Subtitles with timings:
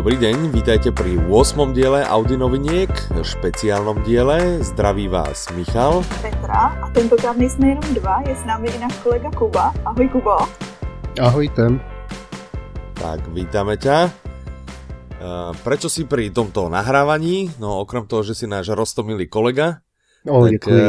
[0.00, 1.76] Dobrý deň, vítajte pri 8.
[1.76, 2.88] diele Audi noviniek,
[3.20, 4.64] špeciálnom diele.
[4.64, 6.00] Zdraví vás Michal.
[6.24, 9.76] Petra a tentokrát nejsme jenom dva, je s námi i náš kolega Kuba.
[9.84, 10.40] Ahoj Kubo.
[11.20, 11.76] Ahojte.
[12.96, 14.08] Tak, vítame ťa.
[15.68, 17.52] Prečo si pri tomto nahrávaní?
[17.60, 19.84] No okrem toho, že si náš rostomilý kolega,
[20.24, 20.80] o, tak děkuji.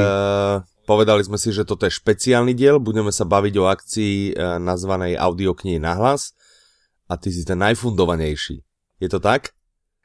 [0.87, 5.83] povedali sme si, že toto je špeciálny diel, budeme sa baviť o akcii nazvanej audioknihy
[5.83, 6.32] nahlas
[7.11, 8.71] a ty si ten najfundovanejší.
[9.01, 9.50] Je to tak?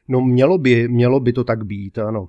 [0.09, 2.28] No mělo by, mělo by to tak být, ano.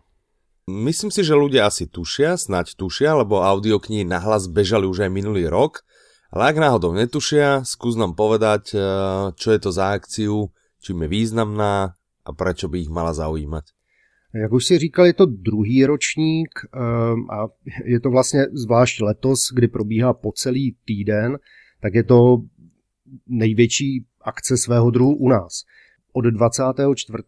[0.68, 5.48] Myslím si, že ľudia asi tušia, snať tušia, lebo audioknihy nahlas bežali už aj minulý
[5.48, 5.80] rok,
[6.28, 8.82] ale ak náhodou netušia, skús nám povedať, eh,
[9.32, 10.52] čo je to za akciu,
[10.84, 13.64] čím je významná a prečo by ich mala zaujímať.
[14.36, 17.48] Jak už si říkal, je to druhý ročník eh, a
[17.88, 21.40] je to vlastně zvlášť letos, kdy probíhá po celý týden,
[21.80, 22.44] tak je to
[23.28, 25.64] největší akce svého druhu u nás
[26.18, 27.24] od 24.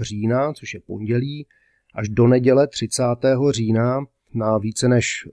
[0.00, 1.46] října, což je pondělí,
[1.94, 3.02] až do neděle 30.
[3.50, 4.00] října
[4.34, 5.28] na více než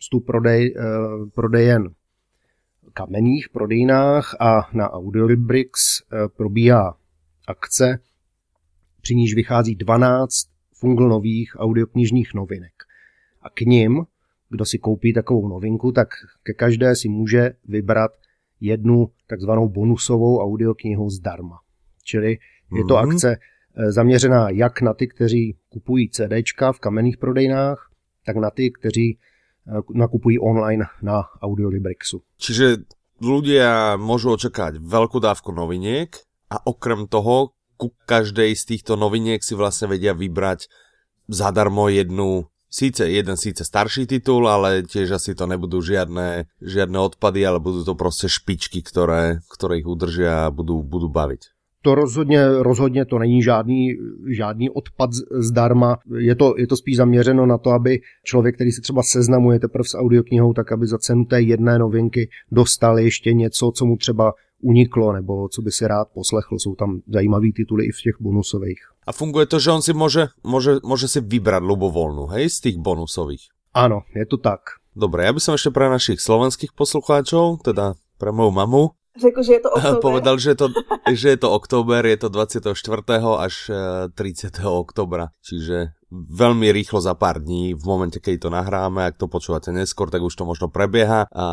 [0.00, 0.82] 100 eh, prodej, eh,
[1.34, 1.88] prodejen
[2.94, 6.96] kamenných prodejnách a na Audiolibrix eh, probíhá
[7.48, 7.98] akce,
[9.02, 12.72] při níž vychází 12 fungl nových audioknižních novinek.
[13.42, 14.04] A k nim,
[14.50, 16.08] kdo si koupí takovou novinku, tak
[16.42, 18.10] ke každé si může vybrat
[18.60, 21.58] jednu takzvanou bonusovou audioknihu zdarma.
[22.02, 22.38] Čili
[22.72, 23.12] je to mm-hmm.
[23.14, 27.90] akce eh, zaměřená jak na ty, kteří kupují CDčka v kamenných prodejnách,
[28.26, 32.22] tak na ty, kteří eh, nakupují online na Audiolibrixu.
[32.38, 32.86] Čiže
[33.22, 36.10] ľudia môžu očakávať veľkú dávku noviniek
[36.50, 40.66] a okrem toho ku každej z týchto noviniek si vlastne vedia vybrať
[41.30, 47.44] zadarmo jednu Síce jeden síce starší titul, ale tiež asi to nebudú žiadne, žiadne odpady,
[47.44, 51.51] ale budú to prostě špičky, ktoré, ktoré ich udržia a budú, budú baviť
[51.82, 53.94] to rozhodně, rozhodně to není žádný,
[54.30, 55.98] žádný odpad zdarma.
[56.18, 59.84] Je to, je to spíš zaměřeno na to, aby člověk, který se třeba seznamuje teprve
[59.84, 64.32] s audioknihou, tak aby za cenu té jedné novinky dostal ještě něco, co mu třeba
[64.60, 66.58] uniklo, nebo co by si rád poslechl.
[66.58, 68.78] Jsou tam zajímavý tituly i v těch bonusových.
[69.06, 72.76] A funguje to, že on si může, může, může si vybrat lubovolnou, hej, z těch
[72.76, 73.42] bonusových?
[73.74, 74.60] Ano, je to tak.
[74.92, 79.52] Dobre, ja by som ešte pre našich slovenských poslucháčov, teda pre moju mamu, Řekl, že
[79.52, 80.00] je to oktober.
[80.00, 80.66] Povedal, že je to,
[81.12, 82.72] že je to oktober, je to 24.
[83.38, 83.54] až
[84.14, 84.58] 30.
[84.58, 89.32] Eh, oktobra, čiže veľmi rýchlo za pár dní, v momente, keď to nahráme, ak to
[89.32, 91.46] počúvate neskôr, tak už to možno prebieha a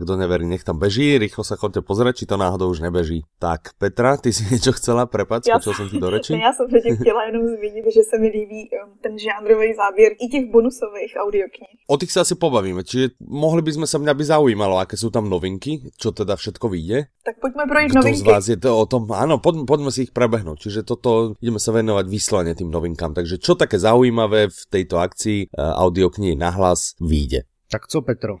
[0.00, 3.28] kdo neverí, nech tam beží, rýchlo sa chodte pozrieť, či to náhodou už nebeží.
[3.36, 6.32] Tak, Petra, ty si niečo chcela, prepať, skočil jsem ti do reči?
[6.32, 10.26] Já jsem se chtěla jenom zmínit, že se mi líbí um, ten žánrový záběr i
[10.28, 11.68] těch bonusových audioknih.
[11.88, 15.08] O tých sa asi pobavíme, čiže mohli by sme sa, mňa by zaujímalo, aké sú
[15.08, 17.08] tam novinky, čo teda všetko vyjde.
[17.24, 18.20] Tak poďme projít Kto novinky.
[18.20, 21.56] z vás je to o tom, áno, poďme, poďme si ich prebehnúť, čiže toto ideme
[21.56, 26.36] sa venovať výslane tým novinkám, takže čo také zaujímavé zaujímavé v tejto akcii eh, audioknihy
[26.36, 27.38] nahlas vyjde.
[27.70, 28.36] Tak co Petro,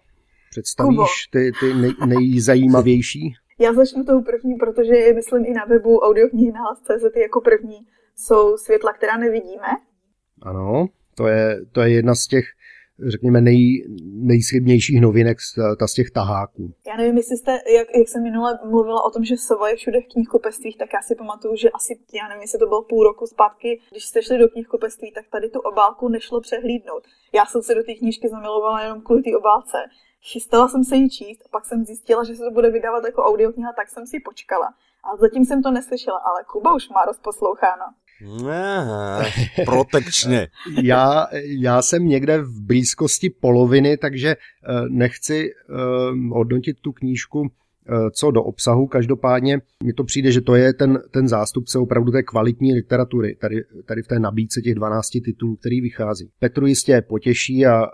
[0.50, 3.34] představíš ty, ty nej, nejzajímavější?
[3.60, 7.78] Já začnu tou první, protože je, myslím, i na webu audioknihy nahlas.cz jako první
[8.16, 9.66] jsou světla, která nevidíme.
[10.42, 12.44] Ano, to je, to je jedna z těch
[13.06, 16.72] řekněme, nej, nejslibnějších novinek z, ta z těch taháků.
[16.86, 20.00] Já nevím, jestli jste, jak, jak jsem minule mluvila o tom, že sova je všude
[20.00, 23.26] v knihkupectvích, tak já si pamatuju, že asi, já nevím, jestli to bylo půl roku
[23.26, 27.02] zpátky, když jste šli do knihkupectví, tak tady tu obálku nešlo přehlídnout.
[27.32, 29.78] Já jsem se do té knížky zamilovala jenom kvůli té obálce.
[30.32, 33.22] Chystala jsem se ji číst a pak jsem zjistila, že se to bude vydávat jako
[33.22, 34.74] audiokniha, tak jsem si počkala.
[35.04, 37.84] A zatím jsem to neslyšela, ale Kuba už má rozposloucháno.
[38.26, 39.22] Aha,
[39.64, 40.48] protekčně.
[40.82, 44.36] já, já jsem někde v blízkosti poloviny, takže eh,
[44.88, 47.46] nechci uh, hodnotit tu knížku uh,
[48.14, 48.86] co do obsahu.
[48.86, 53.62] Každopádně mně to přijde, že to je ten, ten zástupce opravdu té kvalitní literatury, tady,
[53.86, 56.30] tady v té nabídce těch 12 titulů, který vychází.
[56.38, 57.84] Petru jistě potěší a, a,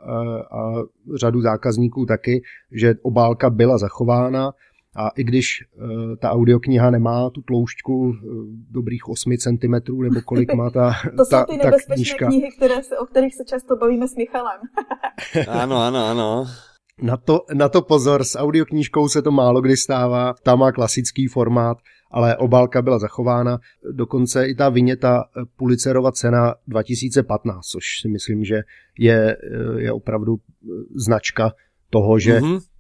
[0.59, 0.83] a
[1.15, 2.43] řadu zákazníků taky,
[2.73, 4.53] že obálka byla zachována,
[4.97, 8.15] a i když uh, ta audiokniha nemá tu tloušťku uh,
[8.71, 12.27] dobrých 8 cm, nebo kolik má ta To ta, jsou ty nebezpečné knížka.
[12.27, 14.61] knihy, které se, o kterých se často bavíme s Michalem.
[15.49, 16.47] ano, ano, ano.
[17.03, 21.27] Na to, na to pozor, s audioknížkou se to málo kdy stává, ta má klasický
[21.27, 21.79] formát,
[22.11, 23.59] ale obálka byla zachována,
[23.93, 25.25] dokonce i ta vyněta
[25.57, 28.63] Pulitcerova cena 2015, což si myslím, že
[28.99, 29.37] je,
[29.79, 30.37] je opravdu
[30.95, 31.53] značka
[31.91, 32.74] toho, že mm-hmm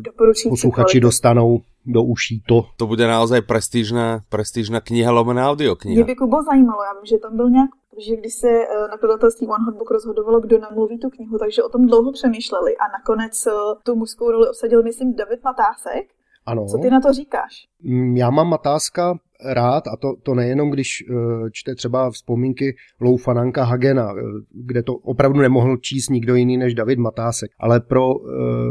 [0.00, 2.64] Doporučím posluchači dostanou do uší to.
[2.76, 5.94] To bude naozaj prestížná, prestížná kniha lomená audiokniha.
[5.94, 7.70] Mě by Kubo zajímalo, já vím, že tam byl nějak,
[8.06, 11.68] že když se eh, nakladatelství One Hot Book rozhodovalo, kdo namluví tu knihu, takže o
[11.68, 16.17] tom dlouho přemýšleli a nakonec eh, tu mužskou roli obsadil, myslím, David Matásek.
[16.48, 16.66] Ano.
[16.66, 17.68] Co ty na to říkáš?
[17.82, 23.16] Mm, já mám Matáska rád, a to, to nejenom, když uh, čte třeba vzpomínky Lou
[23.16, 24.18] Fananka Hagena, uh,
[24.52, 28.30] kde to opravdu nemohl číst nikdo jiný než David Matásek, ale pro uh,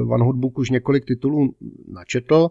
[0.10, 1.54] Van Hotbook už několik titulů
[1.94, 2.50] načetl.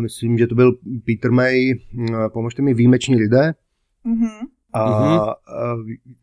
[0.00, 0.72] Myslím, že to byl
[1.06, 3.54] Peter May, uh, pomožte mi, Výjimeční lidé.
[4.06, 4.46] Mm-hmm.
[4.72, 5.26] A.
[5.26, 5.32] Uh,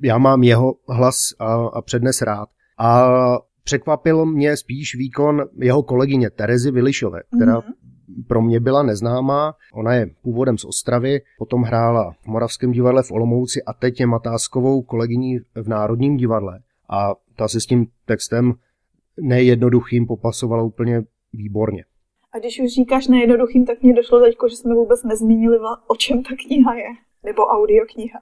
[0.01, 2.49] já mám jeho hlas a, a přednes rád.
[2.77, 3.09] A
[3.63, 7.85] překvapil mě spíš výkon jeho kolegyně Terezy Vilišové, která mm-hmm
[8.27, 9.53] pro mě byla neznámá.
[9.73, 14.05] Ona je původem z Ostravy, potom hrála v Moravském divadle v Olomouci a teď je
[14.05, 16.59] Matáskovou kolegyní v Národním divadle.
[16.89, 18.53] A ta se s tím textem
[19.21, 21.03] nejednoduchým popasovala úplně
[21.33, 21.83] výborně.
[22.33, 25.57] A když už říkáš nejednoduchým, tak mě došlo teď, že jsme vůbec nezmínili,
[25.87, 26.89] o čem ta kniha je,
[27.23, 28.19] nebo audiokniha.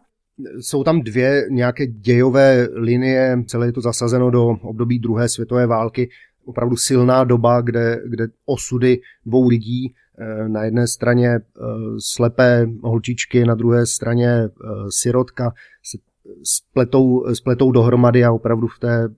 [0.59, 6.09] Jsou tam dvě nějaké dějové linie, celé je to zasazeno do období druhé světové války
[6.45, 11.41] opravdu silná doba, kde, kde osudy dvou lidí, eh, na jedné straně eh,
[11.99, 14.49] slepé holčičky, na druhé straně eh,
[14.89, 15.53] sirotka,
[15.83, 15.97] se
[16.43, 19.09] spletou, spletou dohromady a opravdu v té,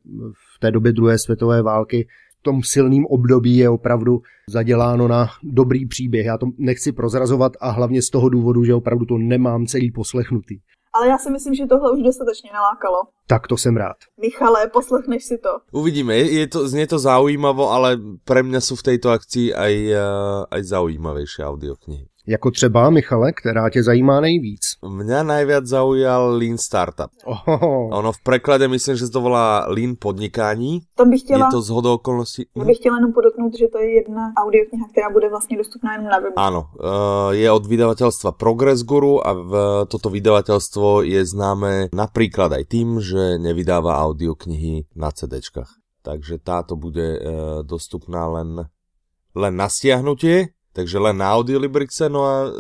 [0.56, 2.08] v té době druhé světové války
[2.40, 6.26] v tom silným období je opravdu zaděláno na dobrý příběh.
[6.26, 10.60] Já to nechci prozrazovat a hlavně z toho důvodu, že opravdu to nemám celý poslechnutý
[10.96, 12.98] ale já si myslím, že tohle už dostatečně nalákalo.
[13.28, 13.98] Tak to jsem rád.
[14.22, 15.50] Michale, poslechneš si to.
[15.72, 19.74] Uvidíme, je, je to, znie to zaujímavo, ale pre mňa sú v tejto akcii aj,
[19.92, 20.00] uh,
[20.56, 22.15] aj zaujímavejšie audioknihy.
[22.28, 24.62] Jako třeba, Michale, která tě zajímá nejvíc?
[24.82, 27.12] Mňa najviac zaujal Lean Startup.
[27.26, 27.94] Oh.
[27.94, 30.82] Ono v preklade myslím, že to volá Lean podnikání.
[30.96, 31.46] To bych chtěla...
[31.46, 32.46] Je to z okolností.
[32.56, 36.08] Já bych chtěla jenom podotknout, že to je jedna audiokniha, která bude vlastně dostupná jenom
[36.10, 36.34] na webu.
[36.36, 39.52] Áno, eh, je od vydavateľstva Progress Guru a v,
[39.86, 45.70] toto vydavateľstvo je známe napríklad aj tým, že nevydáva audioknihy na CDčkách.
[46.02, 47.22] Takže táto bude eh,
[47.64, 48.66] dostupná len,
[49.38, 52.52] len na stiahnutie takže len na Audiolibrixe, no a uh,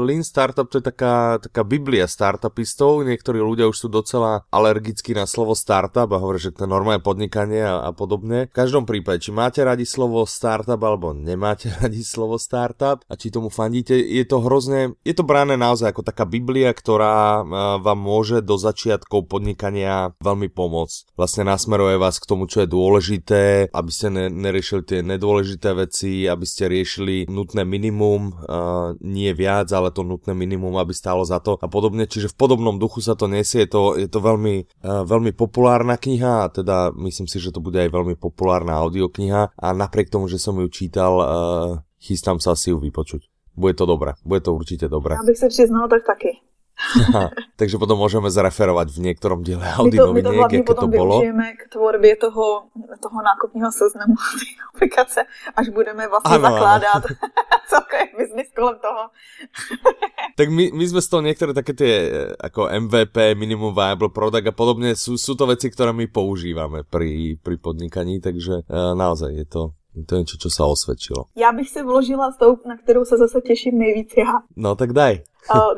[0.00, 5.28] Lean Startup to je taká, taká biblia startupistov, niektorí ľudia už sú docela alergickí na
[5.28, 8.48] slovo startup a hovoria, že to je normálne podnikanie a, a podobne.
[8.48, 13.28] V každom prípade, či máte radi slovo startup alebo nemáte radi slovo startup a či
[13.28, 17.44] tomu fandíte, je to hrozne, je to brané naozaj ako taká biblia, ktorá uh,
[17.84, 21.12] vám môže do začiatkov podnikania veľmi pomôcť.
[21.12, 26.24] Vlastne nasmeruje vás k tomu, čo je dôležité, aby ste ne, neriešili tie nedôležité veci,
[26.24, 31.26] aby ste riešili nut nutné minimum, uh, nie viac, ale to nutné minimum, aby stálo
[31.26, 32.06] za to a podobne.
[32.06, 35.98] Čiže v podobnom duchu sa to nesie, je to, je to veľmi, uh, veľmi populárna
[35.98, 40.30] kniha a teda myslím si, že to bude aj veľmi populárna audiokniha a napriek tomu,
[40.30, 41.26] že som ju čítal, uh,
[41.98, 43.26] chystám sa si ju vypočuť.
[43.58, 45.18] Bude to dobré, bude to určite dobré.
[45.18, 46.49] Já bych se přiznal, tak taky.
[47.56, 51.22] Takže potom můžeme zreferovat v některém díle Audi my to, my to jak to bylo.
[51.66, 52.62] k tvorbě toho,
[53.02, 54.14] toho nákupního seznamu
[54.74, 55.20] aplikace,
[55.56, 57.02] až budeme vlastně ano, zakládat
[57.68, 59.08] celkový biznis kolem toho.
[60.36, 62.10] tak my, my jsme z toho některé také ty
[62.42, 67.36] jako MVP, minimum viable product a podobně, jsou, jsou to věci, které my používáme pri,
[67.42, 71.24] pri podnikaní, takže uh, naozaj je to je to něco, co se osvědčilo.
[71.36, 74.32] Já bych si vložila s tou, na kterou se zase těším nejvíc já.
[74.56, 75.22] No tak daj.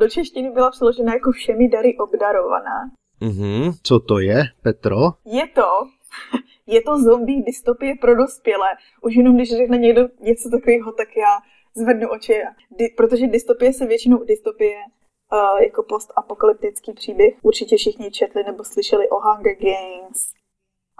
[0.00, 2.90] Do češtiny byla přeložena jako všemi dary obdarovaná.
[3.22, 3.72] Mm-hmm.
[3.82, 4.96] Co to je, Petro?
[5.24, 5.68] Je to,
[6.66, 8.68] je to zombie dystopie pro dospělé.
[9.02, 11.38] Už jenom když řekne někdo něco takového, tak já
[11.74, 12.34] zvednu oči.
[12.70, 14.76] Di, protože dystopie se většinou dystopie
[15.32, 17.34] uh, jako postapokalyptický příběh.
[17.42, 20.32] Určitě všichni četli nebo slyšeli o Hunger Games,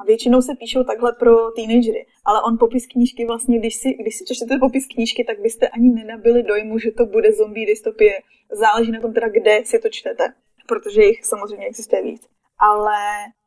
[0.02, 2.06] a většinou se píšou takhle pro teenagery.
[2.24, 5.88] Ale on popis knížky vlastně, když si, když si čtete popis knížky, tak byste ani
[5.90, 8.12] nenabili dojmu, že to bude zombie dystopie.
[8.52, 10.24] Záleží na tom teda, kde si to čtete,
[10.68, 12.22] protože jich samozřejmě existuje víc.
[12.58, 12.98] Ale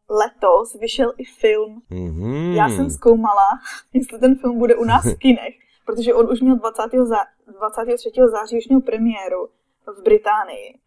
[0.09, 1.81] letos vyšel i film.
[1.91, 2.55] Mm-hmm.
[2.55, 3.47] Já jsem zkoumala,
[3.93, 6.81] jestli ten film bude u nás v kinech, protože on už měl 20.
[6.81, 7.27] Zá-
[7.59, 8.09] 23.
[8.31, 9.47] září už měl premiéru
[9.99, 10.84] v Británii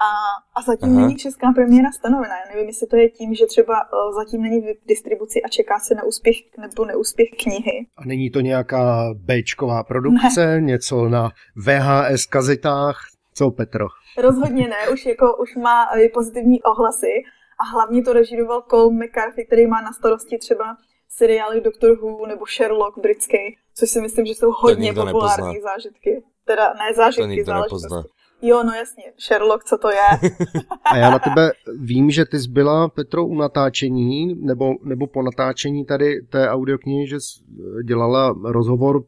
[0.00, 0.10] a,
[0.56, 1.00] a zatím Aha.
[1.00, 2.34] není česká premiéra stanovená.
[2.38, 5.78] Já nevím, jestli to je tím, že třeba uh, zatím není v distribuci a čeká
[5.78, 7.86] se na úspěch nebo neúspěch knihy.
[7.96, 10.60] A není to nějaká Bčková produkce, ne.
[10.60, 13.00] něco na VHS kazetách?
[13.34, 13.86] Co, Petro?
[14.18, 17.22] Rozhodně ne, už, jako, už má uh, pozitivní ohlasy
[17.60, 20.76] a hlavně to režíroval Cole McCarthy, který má na starosti třeba
[21.08, 25.72] seriály Doctor Who nebo Sherlock britský, což si myslím, že jsou hodně populární nepozná.
[25.72, 26.22] zážitky.
[26.44, 28.08] Teda ne zážitky, záležitosti.
[28.42, 30.30] Jo, no jasně, Sherlock, co to je?
[30.92, 35.22] A já na tebe vím, že ty jsi byla, Petro, u natáčení, nebo, nebo po
[35.22, 37.40] natáčení tady té audioknihy, že jsi
[37.84, 39.04] dělala rozhovor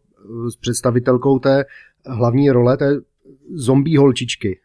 [0.52, 1.64] s představitelkou té
[2.06, 2.90] hlavní role, té
[3.54, 4.60] zombie holčičky.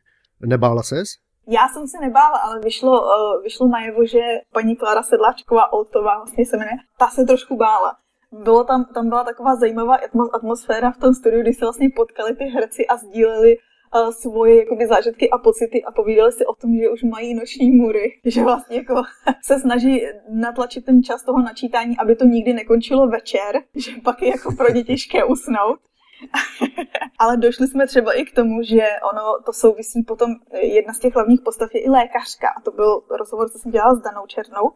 [0.45, 1.07] Nebála ses?
[1.47, 4.19] Já jsem se nebála, ale vyšlo, uh, vyšlo najevo, že
[4.53, 7.97] paní Klara Sedláčková Oltová vlastně se jmenuje, ta se trošku bála
[8.43, 9.95] bylo tam, tam byla taková zajímavá
[10.33, 13.57] atmosféra v tom studiu, kdy se vlastně potkali ty herci a sdíleli
[14.11, 18.19] svoje jakoby, zážitky a pocity a povídali si o tom, že už mají noční mury,
[18.25, 18.95] že vlastně jako
[19.43, 24.27] se snaží natlačit ten čas toho načítání, aby to nikdy nekončilo večer, že pak je
[24.27, 25.79] jako pro ně těžké usnout.
[27.19, 30.29] Ale došli jsme třeba i k tomu, že ono to souvisí potom,
[30.61, 33.95] jedna z těch hlavních postav je i lékařka a to byl rozhovor, co jsem dělala
[33.95, 34.71] s Danou Černou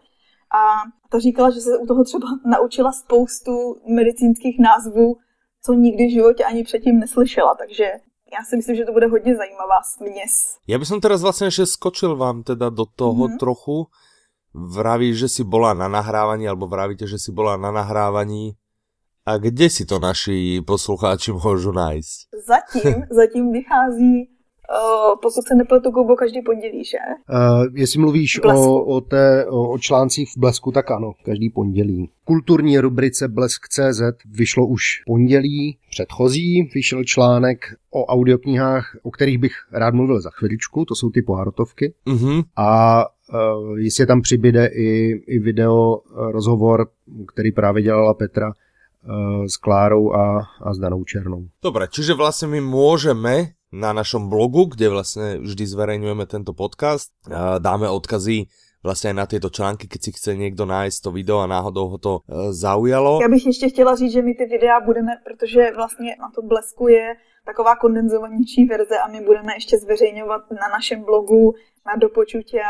[0.52, 0.62] a
[1.10, 5.18] ta říkala, že se u toho třeba naučila spoustu medicínských názvů,
[5.64, 7.92] co nikdy v životě ani předtím neslyšela, takže
[8.34, 10.58] já si myslím, že to bude hodně zajímavá směs.
[10.68, 13.38] Já bych teraz vlastně ještě skočil vám teda do toho mm -hmm.
[13.40, 13.88] trochu.
[14.54, 18.52] Vravíš, že si bola na nahrávání, alebo vravíte, že si bola na nahrávání.
[19.26, 22.06] A kde si to naši poslucháči můžu najít?
[22.48, 24.39] Zatím, zatím vychází
[25.22, 26.98] pokud se nepletu, Kubo, každý pondělí, že?
[27.30, 32.10] Uh, jestli mluvíš o, o, té, o, o článcích v Blesku, tak ano, každý pondělí.
[32.24, 39.94] Kulturní rubrice Blesk.cz vyšlo už pondělí předchozí, vyšel článek o audioknihách, o kterých bych rád
[39.94, 41.94] mluvil za chviličku, to jsou ty pohárotovky.
[42.08, 42.44] Uh-huh.
[42.56, 46.88] A uh, jestli tam přibyde i, i video, rozhovor,
[47.28, 48.54] který právě dělala Petra
[49.48, 51.46] s Klárou a, a s Danou Černou.
[51.64, 57.14] Dobre, čiže vlastně my můžeme na našom blogu, kde vlastne vždy zverejňujeme tento podcast.
[57.60, 58.46] Dáme odkazy
[58.84, 62.20] vlastně na tyto články, keď si chce někdo nájsť to video a náhodou ho to
[62.30, 63.20] e, zaujalo.
[63.22, 66.88] Já bych ještě chtěla říct, že my ty videa budeme, protože vlastně na tom blesku
[66.88, 71.54] je taková kondenzovanější verze a my budeme ještě zveřejňovat na našem blogu
[71.86, 72.62] na dopočutě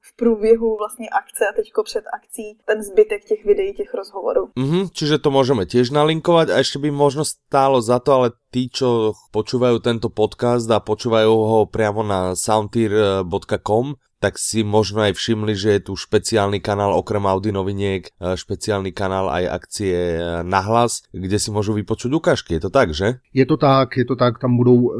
[0.00, 4.48] v průběhu vlastně akce a teďko před akcí ten zbytek těch videí, těch rozhovorů.
[4.56, 8.72] Mm-hmm, čiže to můžeme těž nalinkovat a ještě by možno stálo za to, ale tí,
[8.72, 15.54] čo počúvajú tento podcast a počúvajú ho priamo na soundtier.com, tak si možno aj všimli,
[15.54, 21.06] že je tu špeciálny kanál okrem Audi noviniek, e, špeciálny kanál aj akcie e, Nahlas,
[21.14, 22.58] kde si môžu vypočuť ukážky.
[22.58, 23.22] Je to tak, že?
[23.30, 24.42] Je to tak, je to tak.
[24.42, 24.92] Tam budou e,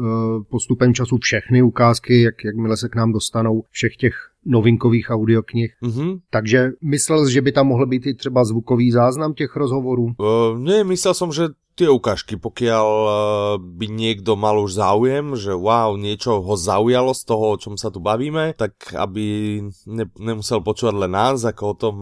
[0.47, 4.15] postupem času všechny ukázky, jak, jakmile se k nám dostanou všech těch
[4.45, 5.75] novinkových audioknih.
[5.83, 6.19] Mm-hmm.
[6.29, 10.15] Takže myslel že by tam mohl být i třeba zvukový záznam těch rozhovorů?
[10.15, 13.11] Uh, ne, myslel som, že tie ukážky, pokiaľ uh,
[13.55, 17.87] by niekto mal už záujem, že wow, niečo ho zaujalo z toho, o čom sa
[17.87, 21.95] tu bavíme, tak aby ne, nemusel počúvať len nás, ako o tom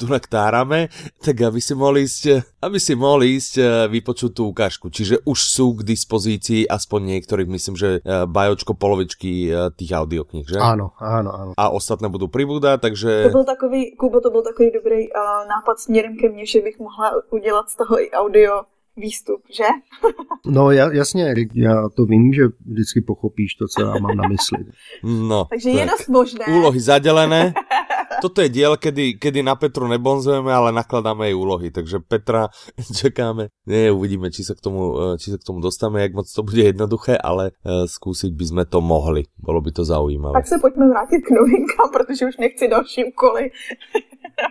[0.00, 0.88] tu naktárame,
[1.20, 4.88] tak aby si mohli ísť, aby si mohli ísť eh, vypočuť tú ukážku.
[4.88, 10.48] Čiže už sú k dispozícii aspoň niektorých, myslím, že eh, bajočko polovičky eh, tých audioknih,
[10.48, 10.56] že?
[10.56, 11.52] Áno, áno, áno.
[11.60, 13.28] A ostatné budou pribúdať, takže...
[13.28, 16.78] To byl takový, Kubo, to byl takový dobrý uh, nápad směrem ke mně, že bych
[16.78, 18.62] mohla udělat z toho i audio
[18.96, 19.64] výstup, že?
[20.46, 24.64] no jasně, já to vím, že vždycky pochopíš to, co já mám na mysli.
[25.04, 25.80] No, Takže tak.
[25.80, 26.44] je dost možné.
[26.48, 27.54] Úlohy zadelené.
[28.24, 31.72] Toto je diel, kedy, kedy na Petru nebonzujeme, ale nakladáme jej úlohy.
[31.72, 32.52] Takže Petra
[33.00, 33.48] čekáme.
[33.66, 36.42] Nie, uvidíme, či sa k tomu, e, či sa k tomu dostáme, jak moc to
[36.44, 39.26] bude jednoduché, ale uh, skúsiť by sme to mohli.
[39.40, 40.36] Bolo by to zaujímavé.
[40.36, 43.50] Tak se pojďme vrátit k novinkám, protože už nechci další úkoly.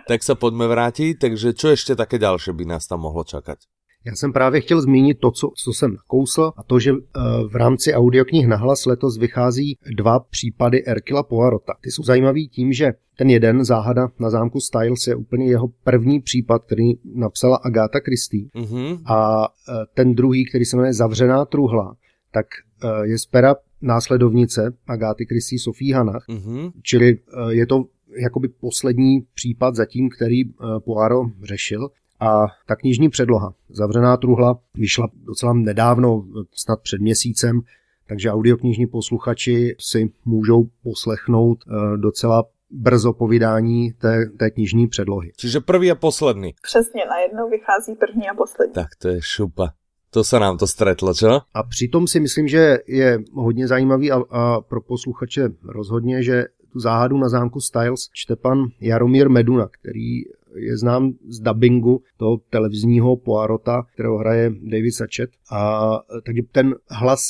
[0.08, 3.79] tak sa poďme vrátiť, takže čo ešte také ďalšie by nás tam mohlo čakať?
[4.04, 7.56] Já jsem právě chtěl zmínit to, co, co jsem nakousl, a to, že eh, v
[7.56, 11.72] rámci audioknih nahlas letos vychází dva případy Erkila Poirota.
[11.80, 16.20] Ty jsou zajímavý tím, že ten jeden, záhada na zámku Styles, je úplně jeho první
[16.20, 18.48] případ, který napsala Agáta Christie.
[18.54, 19.02] Mm-hmm.
[19.06, 21.96] A eh, ten druhý, který se jmenuje Zavřená truhla,
[22.32, 22.46] tak
[22.84, 26.28] eh, je z pera následovnice Agáty Christie Sofie Hanach.
[26.28, 26.72] Mm-hmm.
[26.82, 27.84] Čili je to
[28.16, 30.44] jakoby poslední případ zatím, který
[30.84, 31.88] Poirot řešil.
[32.20, 37.60] A ta knižní předloha, zavřená truhla, vyšla docela nedávno, snad před měsícem,
[38.08, 45.32] takže audioknižní posluchači si můžou poslechnout eh, docela brzo po vydání té, té knižní předlohy.
[45.36, 46.54] Čiže první a poslední.
[46.62, 48.74] Přesně, najednou vychází první a poslední.
[48.74, 49.72] Tak to je šupa.
[50.10, 51.40] To se nám to stretlo, čo?
[51.54, 56.80] A přitom si myslím, že je hodně zajímavý a, a pro posluchače rozhodně, že tu
[56.80, 60.22] záhadu na zámku Styles čte pan Jaromír Meduna, který
[60.54, 65.30] je znám z dubbingu toho televizního Poirota, kterého hraje David Sachet.
[65.52, 65.90] A
[66.26, 67.20] takže ten hlas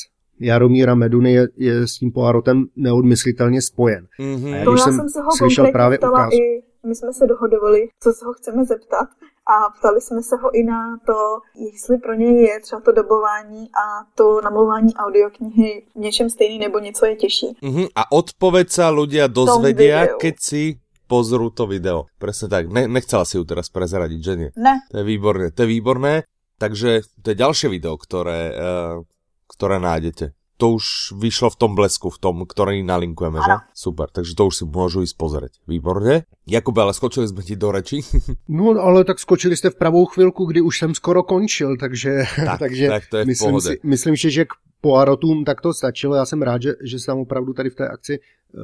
[0.41, 4.07] Jaromíra Meduny je, je s tím Poirotem neodmyslitelně spojen.
[4.21, 4.53] Mm-hmm.
[4.53, 7.89] A já, když jsem, jsem se ho slyšel právě ukázku, i, my jsme se dohodovali,
[8.03, 9.09] co se ho chceme zeptat
[9.47, 11.39] a ptali jsme se ho i na to,
[11.73, 16.79] jestli pro něj je třeba to dobování a to namluvání audioknihy v něčem stejný nebo
[16.79, 17.57] něco je těžší.
[17.63, 17.89] Mm-hmm.
[17.97, 22.07] A odpověď se ľudia dozvedia, keď si pozrú to video.
[22.23, 22.71] Presne tak.
[22.71, 24.51] Ne, nechcela si ju teraz prezradiť, že nie?
[24.55, 24.87] Ne.
[24.95, 26.15] To je výborné, to je výborné.
[26.63, 29.03] Takže to je ďalšie video, ktoré, uh,
[29.51, 30.39] ktoré nájdete.
[30.61, 33.65] to už vyšlo v tom blesku, v tom, ktorý nalinkujeme, že?
[33.73, 35.53] Super, takže to už si môžu ísť pozrieť.
[35.65, 36.29] Výborne.
[36.45, 38.05] Jakub, ale skočili jsme ti do reči.
[38.53, 42.59] no, ale tak skočili jste v pravou chvilku, kdy už jsem skoro končil, takže, tak,
[42.69, 46.15] takže tak to je myslím, si, myslím si, že k Poirotům tak to stačilo.
[46.15, 48.63] Já jsem rád, že, že se tam opravdu tady v té akci uh,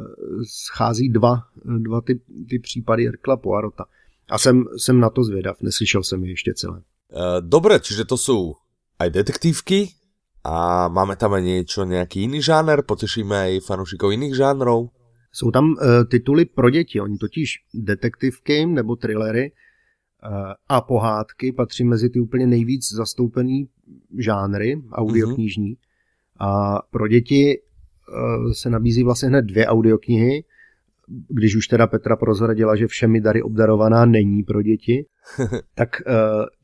[0.48, 3.84] schází dva, dva ty, ty případy Erkla Poirota.
[4.30, 6.82] A jsem, jsem na to zvědav, neslyšel jsem je ještě celé.
[7.06, 8.58] Uh, dobre, čiže to sú
[8.98, 9.94] aj detektívky
[10.42, 14.90] a máme tam aj niečo, nejaký iný žáner, potešíme aj fanúšikov iných žánrov.
[15.30, 21.84] Jsou tam uh, tituly pro děti, oni totiž detektivky nebo thrillery uh, a pohádky patří
[21.84, 23.68] mezi ty úplně nejvíc zastoupený
[24.18, 25.74] žánry audioknižní.
[25.74, 25.85] Mm-hmm.
[26.38, 30.44] A pro děti uh, se nabízí vlastně hned dvě audioknihy,
[31.28, 35.06] když už teda Petra prozradila, že všemi dary obdarovaná není pro děti,
[35.74, 36.12] tak uh,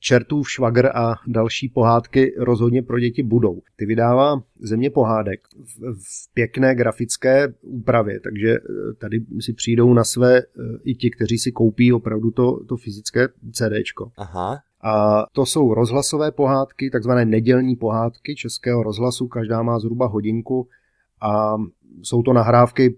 [0.00, 3.61] Čertův švagr a další pohádky rozhodně pro děti budou.
[3.76, 5.41] Ty vydává Země pohádek
[5.81, 8.59] v, pěkné grafické úpravě, takže eh,
[8.99, 10.43] tady si přijdou na své
[10.85, 14.11] i ti, kteří si koupí opravdu to, to fyzické CDčko.
[14.17, 14.61] Aha.
[14.83, 20.69] A to jsou rozhlasové pohádky, takzvané nedělní pohádky českého rozhlasu, každá má zhruba hodinku
[21.21, 21.57] a
[22.03, 22.97] jsou to nahrávky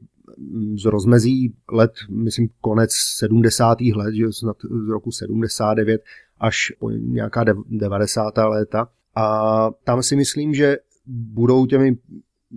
[0.83, 3.81] z rozmezí let, myslím, konec 70.
[3.81, 6.03] let, že snad z roku 79
[6.41, 8.39] až po nějaká 90.
[8.39, 8.89] léta.
[9.15, 10.77] A tam si myslím, že
[11.07, 11.97] budou těmi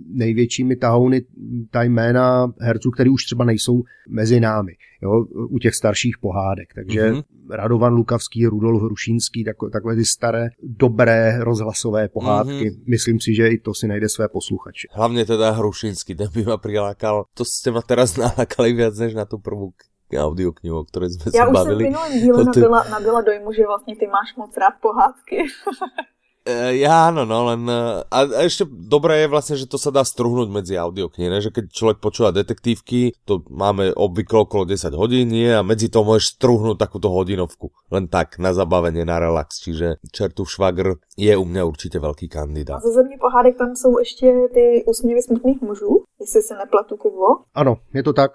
[0.06, 1.22] největšími tahouny
[1.70, 6.68] ta jména herců, který už třeba nejsou mezi námi, jo, u těch starších pohádek.
[6.74, 7.22] Takže mm-hmm.
[7.50, 12.70] Radovan Lukavský, Rudolf Hrušínský, takové, takové ty staré, dobré rozhlasové pohádky.
[12.70, 12.82] Mm-hmm.
[12.86, 14.88] Myslím si, že i to si najde své posluchače.
[14.92, 17.24] Hlavně teda Hrušínský, ten by ma prilákal.
[17.34, 19.72] To jste ma teraz nalákali viac než na tu prvú
[20.16, 21.44] audioknihu, o které jsme se bavili.
[21.44, 22.44] Já už jsem v minulém díle to...
[22.44, 25.36] nabila, nabila dojmu, že vlastně ty máš moc rád pohádky.
[26.48, 27.68] Uh, ja áno, no len...
[27.68, 31.44] Uh, a, a ešte dobré je vlastne, že to sa dá struhnúť medzi audioknihy, ne?
[31.44, 35.52] že keď človek počúva detektívky, to máme obvykle okolo 10 hodín, nie?
[35.52, 37.68] A medzi to môžeš struhnúť takúto hodinovku.
[37.92, 39.60] Len tak, na zabavenie, na relax.
[39.60, 42.80] Čiže Čertův švagr je u mňa určite veľký kandidát.
[42.80, 47.44] Ze země pohádek tam jsou ještě ty úsměvy smutných mužů, jestli se nepletu Kubo.
[47.54, 48.32] Ano, je to tak.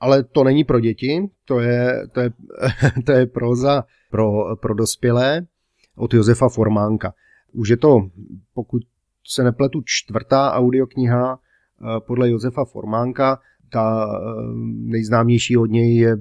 [0.00, 2.30] Ale to není pro děti, to je, to je,
[3.06, 5.46] to je proza pro, pro dospělé
[5.96, 7.12] od Josefa Formánka.
[7.52, 8.10] Už je to,
[8.54, 8.82] pokud
[9.26, 13.38] se nepletu, čtvrtá audiokniha eh, podle Josefa Formánka.
[13.72, 14.18] Ta eh,
[14.64, 16.16] nejznámější od něj je,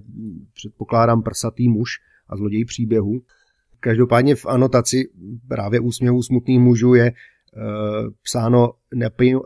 [0.54, 1.90] předpokládám, Prsatý muž
[2.30, 3.22] a zloděj příběhu.
[3.80, 5.10] Každopádně v anotaci
[5.48, 7.14] právě úsměvů smutných mužů je
[7.58, 8.74] Uh, psáno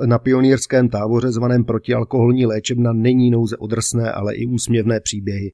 [0.05, 5.53] na, pionýrském táboře zvaném protialkoholní léčebna není nouze odrsné, ale i úsměvné příběhy.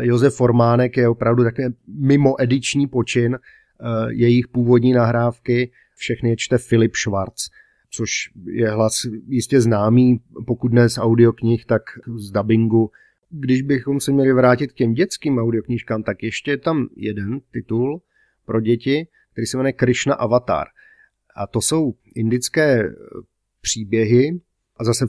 [0.00, 3.38] Josef Formánek je opravdu také mimo ediční počin, Eh,
[4.08, 7.50] jejich původní nahrávky, všechny čte Filip Schwarz,
[7.90, 8.10] což
[8.46, 8.94] je hlas
[9.28, 11.82] jistě známý, pokud ne z audioknih, tak
[12.16, 12.90] z dubbingu.
[13.30, 18.02] Když bychom se měli vrátit k těm dětským audioknížkám, tak ještě je tam jeden titul
[18.46, 20.66] pro děti, který se jmenuje Krishna Avatar.
[21.36, 22.94] A to jsou indické
[23.60, 24.40] příběhy
[24.76, 25.06] a zase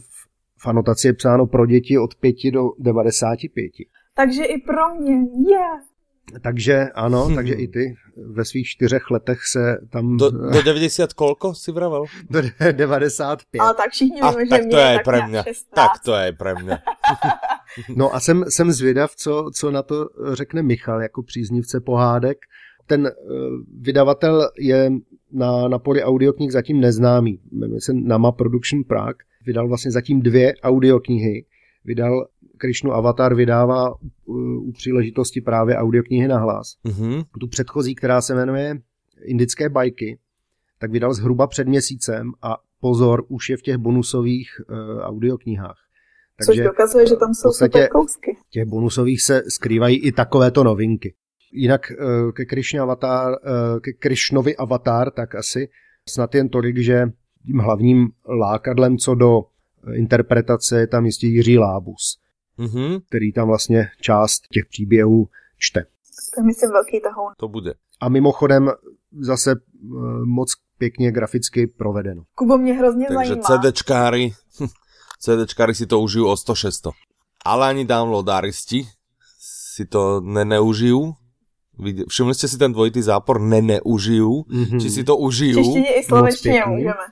[0.57, 3.71] v anotaci je psáno pro děti od 5 do 95.
[4.15, 5.15] Takže i pro mě,
[5.51, 5.94] yeah.
[6.41, 7.35] Takže ano, hmm.
[7.35, 10.17] takže i ty ve svých čtyřech letech se tam...
[10.17, 12.03] Do, do 90 kolko si vravel?
[12.29, 13.59] Do 95.
[13.59, 15.43] Ale tak všichni víme, že tak to je pre mě.
[15.73, 16.77] Tak to je pre mě.
[17.95, 22.37] no a jsem, jsem zvědav, co, co na to řekne Michal jako příznivce pohádek.
[22.87, 23.09] Ten uh,
[23.81, 24.91] vydavatel je
[25.31, 27.39] na, na poli audioknih zatím neznámý.
[27.51, 29.25] Jmenuje se Nama Production Prague.
[29.45, 31.45] Vydal vlastně zatím dvě audioknihy.
[31.85, 33.93] Vydal Krišnu Avatar vydává
[34.59, 36.77] u příležitosti právě audioknihy na hlas.
[36.85, 37.25] Mm-hmm.
[37.39, 38.77] Tu předchozí, která se jmenuje
[39.25, 40.19] Indické bajky,
[40.79, 45.77] tak vydal zhruba před měsícem a pozor, už je v těch bonusových uh, audioknihách.
[46.37, 48.37] Takže Což dokazuje, že tam jsou super kousky.
[48.47, 51.15] V těch bonusových se skrývají i takovéto novinky.
[51.51, 55.69] Jinak uh, ke, Krišně avatar, uh, ke Krišnovi Avatar, tak asi
[56.09, 57.05] snad jen tolik, že
[57.45, 59.41] tím hlavním lákadlem co do
[59.93, 62.25] interpretace je tam jistě Jiří Lábus
[62.59, 63.01] mm-hmm.
[63.09, 65.81] který tam vlastně část těch příběhů čte.
[66.35, 67.31] To je myslím velký tahoun.
[67.37, 67.73] To bude.
[68.01, 68.71] A mimochodem
[69.19, 72.23] zase uh, moc pěkně graficky provedeno.
[72.35, 73.47] Kubo mě hrozně Takže zajímá.
[73.47, 74.31] Takže CDčkári,
[75.19, 76.93] CDčkári si to užiju o 100 600.
[77.45, 78.87] Ale ani downloadaristi
[79.75, 81.13] si to neneužijú.
[82.07, 84.79] Všimli ste si ten dvojitý zápor neneužijú, mm-hmm.
[84.79, 85.59] či si to užijú.
[85.59, 87.05] Češtině i slovenštině můžeme.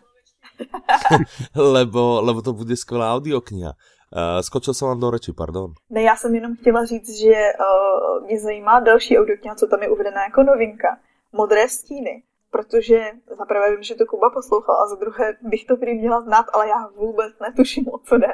[1.55, 3.69] lebo, lebo to bude skvělá audiokniha.
[4.15, 5.73] Uh, skočil jsem vám do reči, pardon.
[5.89, 9.89] Ne, já jsem jenom chtěla říct, že uh, mě zajímá další audiokniha, co tam je
[9.89, 10.87] uvedená jako novinka.
[11.33, 12.23] Modré stíny.
[12.51, 12.99] protože
[13.37, 16.45] za prvé vím, že to Kuba poslouchal a za druhé bych to prý měla znát,
[16.53, 18.33] ale já vůbec netuším, o co jde.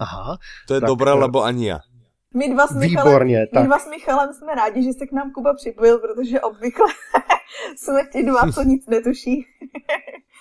[0.00, 0.36] Aha.
[0.68, 1.78] To je tak, dobré, lebo ani já.
[2.36, 3.62] My dva, s Michalem, Výborně, tak.
[3.62, 6.86] my dva s Michalem jsme rádi, že se k nám Kuba připojil, protože obvykle
[7.76, 9.46] jsme ti dva, co nic netuší.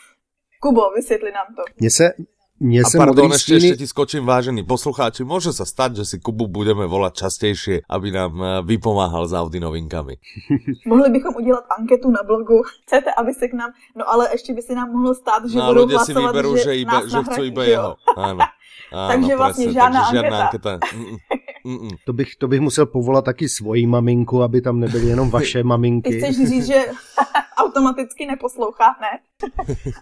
[0.64, 1.62] Kubo, vysvětli nám to.
[1.80, 2.14] Mně se,
[2.60, 6.16] mně a se pardon, ešte, ešte ti skočím, vážení poslucháči, môže sa stať, že si
[6.24, 10.16] Kubu budeme volať častejšie, aby nám eh, vypomáhal s Audi novinkami.
[10.88, 12.64] Mohli bychom udělat anketu na blogu.
[12.88, 13.76] Chcete, aby se k nám...
[14.00, 16.64] No ale ještě by se nám mohlo stát, že no, budou hlasovat, si vyberú, že,
[16.64, 17.92] že, iba, že chcú iba jeho.
[18.16, 18.40] Áno.
[18.94, 20.44] Áno, Takže vlastně presne, žádná takže anketa.
[20.44, 20.80] anketa.
[21.66, 21.90] Mm-mm.
[22.06, 26.10] To, bych, to bych musel povolat taky svoji maminku, aby tam nebyly jenom vaše maminky.
[26.10, 26.82] Ty chceš říct, že
[27.58, 29.20] automaticky neposlouchá, ne?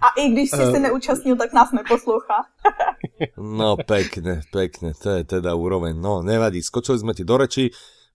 [0.02, 0.80] A i když jsi se eh.
[0.80, 2.46] neúčastnil, tak nás neposlouchá.
[3.38, 6.02] no pekne, pekne, to je teda úroveň.
[6.02, 7.70] No nevadí, skočili jsme ti do reči,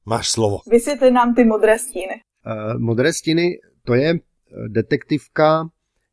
[0.06, 0.59] máš slovo.
[0.66, 2.22] Vysvětli nám ty modré stíny.
[2.46, 5.68] Uh, modré stíny, to je eh, detektivka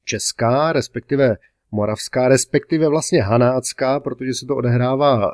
[0.06, 1.38] česká, respektive
[1.72, 5.32] moravská, respektive vlastně hanácká, protože se to odehrává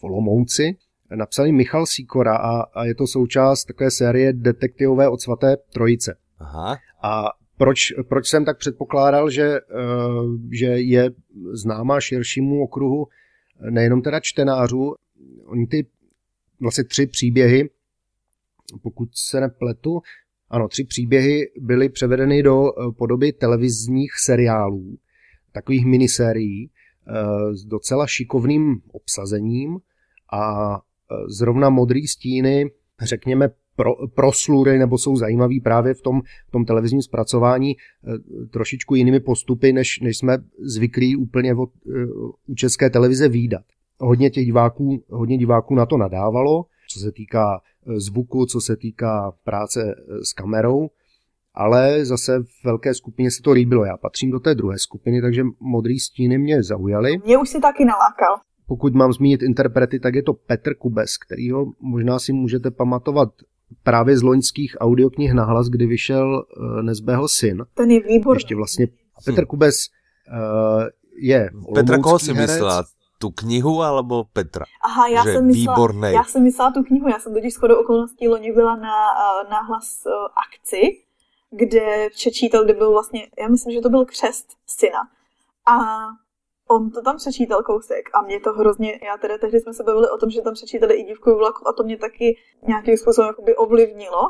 [0.00, 0.76] v Olomouci
[1.14, 6.16] napsaný Michal Sikora a, a je to součást takové série detektivové od svaté trojice.
[6.38, 6.76] Aha.
[7.02, 7.24] A
[7.56, 9.60] proč, proč jsem tak předpokládal, že, eh,
[10.50, 11.10] že je
[11.52, 13.06] známá širšímu okruhu
[13.70, 14.94] nejenom teda čtenářů,
[15.46, 15.86] oni ty
[16.60, 17.70] vlastně tři příběhy,
[18.82, 20.00] pokud se nepletu,
[20.50, 24.98] ano, tři příběhy byly převedeny do eh, podoby televizních seriálů,
[25.52, 29.78] takových minisérií eh, s docela šikovným obsazením
[30.32, 30.80] a
[31.28, 32.70] zrovna modrý stíny,
[33.02, 38.94] řekněme, pro, proslury nebo jsou zajímavý právě v tom, v tom televizním zpracování eh, trošičku
[38.94, 42.06] jinými postupy, než, než jsme zvyklí úplně od, eh,
[42.46, 43.62] u české televize výdat.
[43.98, 48.76] Hodně těch diváků, hodně diváků na to nadávalo, co se týká eh, zvuku, co se
[48.76, 50.90] týká práce s kamerou,
[51.54, 53.84] ale zase v velké skupině se to líbilo.
[53.84, 57.18] Já patřím do té druhé skupiny, takže modrý stíny mě zaujaly.
[57.24, 58.49] Mě už si taky nalákal.
[58.70, 63.28] Pokud mám zmínit interprety, tak je to Petr Kubes, kterýho možná si můžete pamatovat
[63.82, 67.64] právě z loňských audioknih nahlas, kdy vyšel uh, Nezbého syn.
[67.74, 68.36] Ten je výborný.
[68.36, 68.86] Ještě vlastně
[69.24, 69.76] Petr Kubes
[70.30, 70.84] uh,
[71.16, 72.84] je Petra koho si myslela?
[73.18, 74.64] Tu knihu alebo Petra?
[74.84, 76.12] Aha, já že jsem myslela, výborný.
[76.12, 78.96] já jsem myslela tu knihu, já jsem totiž shodou okolností loni byla na,
[79.42, 80.12] uh, na hlas uh,
[80.46, 81.02] akci,
[81.50, 85.00] kde přečítal, kde byl vlastně, já myslím, že to byl křest syna.
[85.66, 85.76] A
[86.70, 90.10] on to tam přečítal kousek a mě to hrozně, já teda tehdy jsme se bavili
[90.10, 92.36] o tom, že tam přečítali i dívku vlaku a to mě taky
[92.68, 94.22] nějakým způsobem jakoby ovlivnilo.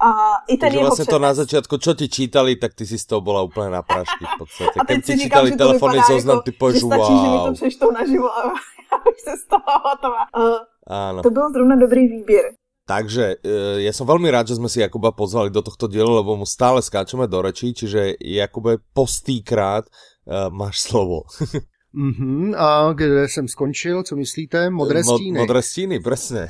[0.00, 0.10] A
[0.48, 3.20] i ten Takže vlastně to na začátku, čo ti čítali, tak ty si z toho
[3.20, 4.70] byla úplně na prašky v podstatě.
[4.80, 6.92] A teď ti čítali telefonní zoznam, ty povíš, wow.
[6.94, 8.42] Stačí, že mi to přečtou naživo a
[8.92, 10.22] já už se z toho hotová.
[10.36, 10.58] Uh,
[10.88, 11.22] Áno.
[11.22, 12.44] To byl zrovna dobrý výběr.
[12.88, 16.40] Takže uh, ja som veľmi rád, že sme si Jakuba pozvali do tohto dielu, lebo
[16.40, 21.28] mu stále skáčeme do rečí, čiže Jakube, postýkrát uh, máš slovo.
[21.98, 22.54] Mm-hmm.
[22.56, 24.70] A kde jsem skončil, co myslíte?
[24.70, 25.38] Modré stíny.
[25.38, 26.48] Modré stíny, přesně.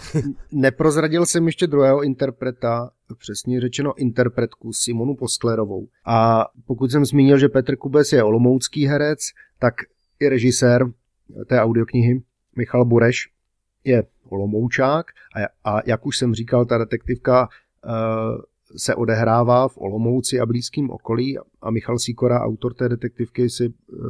[0.53, 5.89] Neprozradil jsem ještě druhého interpreta, přesně řečeno interpretku Simonu Posklerovou.
[6.07, 9.19] A pokud jsem zmínil, že Petr Kubes je olomoucký herec,
[9.59, 9.75] tak
[10.21, 10.87] i režisér
[11.47, 12.23] té audioknihy
[12.57, 13.29] Michal Bureš
[13.85, 15.07] je olomoučák
[15.65, 17.49] a, a jak už jsem říkal, ta detektivka
[17.85, 17.93] uh,
[18.77, 24.05] se odehrává v Olomouci a blízkém okolí a Michal Sikora, autor té detektivky, si uh,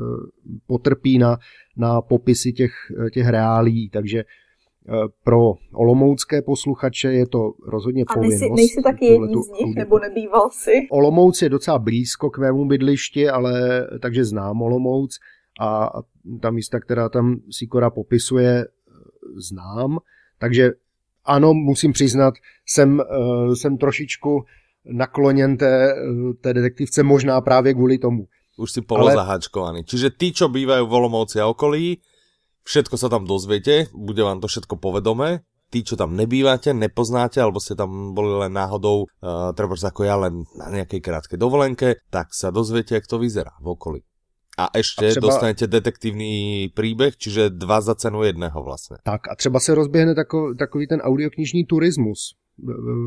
[0.67, 1.39] potrpí na,
[1.77, 2.73] na popisy těch,
[3.13, 4.95] těch reálí, takže uh,
[5.25, 8.43] pro olomoucké posluchače je to rozhodně a povinnost.
[8.43, 10.73] A nejsi, nejsi taky jedním z nich, nebo nebýval si?
[10.91, 15.19] Olomouc je docela blízko k mému bydlišti, ale takže znám Olomouc
[15.61, 15.91] a
[16.41, 18.67] ta místa, která tam Sikora popisuje,
[19.37, 19.99] znám,
[20.39, 20.71] takže
[21.29, 22.35] ano, musím přiznat,
[22.67, 24.45] jsem, uh, jsem trošičku
[24.89, 25.95] nakloněn té,
[26.41, 28.25] té detektivce možná právě kvůli tomu.
[28.59, 29.85] Už si polozaháčkovaný.
[29.85, 29.87] Ale...
[29.87, 32.03] Čiže tí, čo bývajú v Olomouci a okolí,
[32.67, 35.47] všetko sa tam dozviete, bude vám to všetko povedomé.
[35.69, 40.17] Tí, čo tam nebývate, nepoznáte, alebo ste tam boli len náhodou, uh, treba ako ja,
[40.17, 44.01] len na nejakej krátkej dovolenke, tak sa dozviete, jak to vyzerá v okolí.
[44.59, 45.27] A ještě a třeba...
[45.27, 48.97] dostanete detektivní příběh, čiže dva za cenu jedného vlastně.
[49.03, 52.35] Tak a třeba se rozběhne takový, takový ten audioknižní turismus.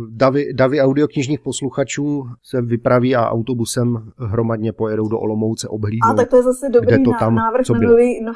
[0.09, 6.11] Davy, davy audioknižních posluchačů se vypraví a autobusem hromadně pojedou do Olomouce obhlídnout.
[6.11, 8.33] A tak to je zase dobrý to tam, návrh na nový, no,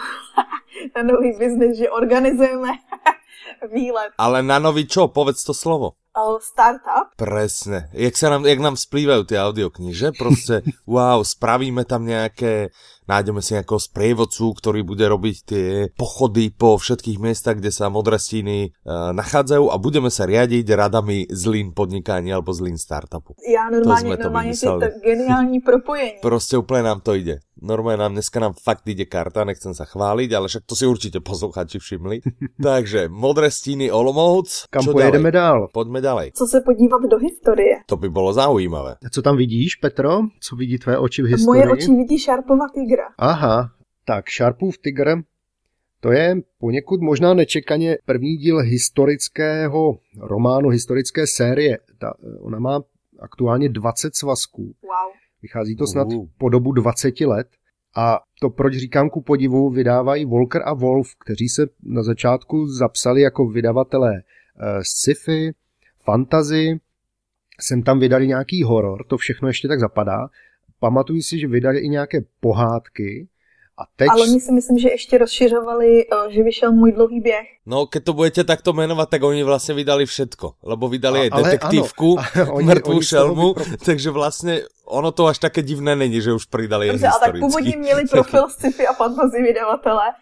[0.96, 2.70] na nový biznis, že organizujeme
[3.76, 4.12] výlet.
[4.18, 5.08] Ale na nový čo?
[5.08, 5.98] Povedz to slovo.
[6.16, 7.12] Uh, startup.
[7.20, 7.92] Presne.
[7.92, 12.72] Jak, sa nám, jak nám splývajú tie audiokniže, proste wow, spravíme tam nejaké
[13.08, 18.74] nájdeme si nejakého sprievodcu, ktorý bude robiť tie pochody po všetkých miestach, kde sa modrastiny
[18.74, 23.38] uh, nachádzajú a budeme sa riadiť radami zlín podnikania alebo zlín startupu.
[23.46, 26.20] Já normálně, to normálně to geniální propojení.
[26.22, 27.38] Prostě úplně nám to ide.
[27.62, 31.20] Normálně nám dneska nám fakt ide karta, nechcem sa chváliť, ale však to si určite
[31.24, 32.20] posluchači všimli.
[32.64, 34.68] Takže modré stíny Olomouc.
[34.70, 35.68] Kam pojedeme dál?
[35.74, 36.32] Pojďme dalej.
[36.36, 37.76] Co se podívat do historie?
[37.86, 38.96] To by bylo zaujímavé.
[39.12, 40.20] Co tam vidíš, Petro?
[40.40, 41.46] Co vidí tvé oči v historii?
[41.46, 43.04] Moje oči vidí Šarpova tigra.
[43.18, 43.70] Aha,
[44.06, 45.16] tak Sharpův tygr,
[46.00, 51.78] to je poněkud možná nečekaně první díl historického románu, historické série.
[51.98, 52.82] Ta, ona má
[53.20, 54.64] aktuálně 20 svazků.
[54.64, 55.25] Wow.
[55.46, 56.28] Vychází to snad uh.
[56.38, 57.48] po dobu 20 let.
[57.96, 63.22] A to, proč říkám ku podivu, vydávají Volker a Wolf, kteří se na začátku zapsali
[63.22, 65.54] jako vydavatelé uh, sci-fi,
[66.04, 66.80] fantasy,
[67.60, 70.28] sem tam vydali nějaký horor, to všechno ještě tak zapadá.
[70.80, 73.28] Pamatuju si, že vydali i nějaké pohádky,
[73.78, 74.08] a teď...
[74.12, 77.48] Ale oni si myslím, že ještě rozšiřovali, eh, že vyšel můj dlouhý běh.
[77.66, 80.54] No, keď to budete takto jmenovat, tak oni vlastně vydali všetko.
[80.64, 82.18] Lebo vydali aj detektívku,
[82.62, 87.20] mrtvou šelmu, takže vlastně ono to až také divné není, že už pridali Dobře, a
[87.20, 90.14] tak původně měli profil sci-fi a fantasy vydavatele.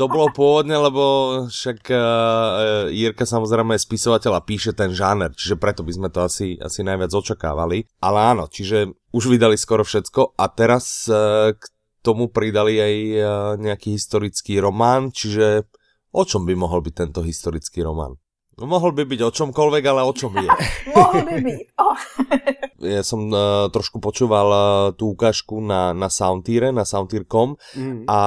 [0.00, 1.04] To bylo pôvodne, lebo
[1.52, 6.24] však uh, Jirka samozrejme je spisovateľ a píše ten žáner, čiže preto by sme to
[6.24, 7.84] asi, asi najviac očakávali.
[8.00, 11.62] Ale áno, čiže už vydali skoro všetko a teraz uh, k
[12.00, 13.22] tomu pridali aj uh,
[13.60, 15.68] nejaký historický román, čiže
[16.12, 18.16] o čom by mohol byť tento historický román?
[18.60, 20.50] No, mohol by byť o čomkoľvek, ale o čom je?
[20.92, 21.64] mohol by byť.
[21.80, 21.96] Oh.
[22.84, 28.04] ja som uh, trošku počúval uh, tú ukážku na, na Soundtire, na Soundtire.com mm.
[28.04, 28.18] a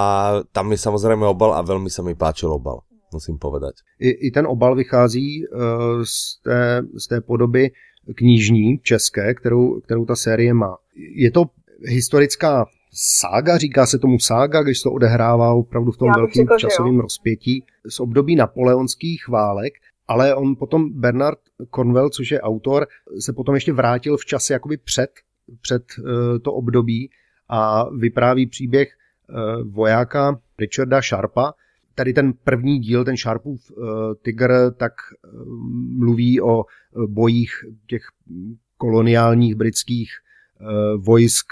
[0.50, 2.82] tam je samozrejme obal a veľmi sa mi páčil obal,
[3.14, 3.86] musím povedať.
[4.02, 7.70] I, i ten obal vychází uh, z, té, z té podoby
[8.16, 10.78] knižní české, kterou, kterou ta série má.
[10.98, 11.46] Je to
[11.88, 17.00] historická sága, říká se tomu sága, když se to odehrává opravdu v tom velkém časovém
[17.00, 17.66] rozpětí.
[17.90, 19.74] Z období napoleonských válek
[20.08, 22.88] ale on potom, Bernard Cornwell, což je autor,
[23.20, 25.10] se potom ještě vrátil v čase jakoby před,
[25.62, 27.10] před eh, to období
[27.50, 31.54] a vypráví příběh eh, vojáka Richarda Sharpa.
[31.96, 33.76] Tady ten první díl, ten Sharpův eh,
[34.22, 34.94] Tiger, tak
[35.98, 36.66] mluví o
[37.08, 37.52] bojích
[37.88, 38.02] těch
[38.78, 40.10] koloniálních britských
[40.98, 41.46] vojsk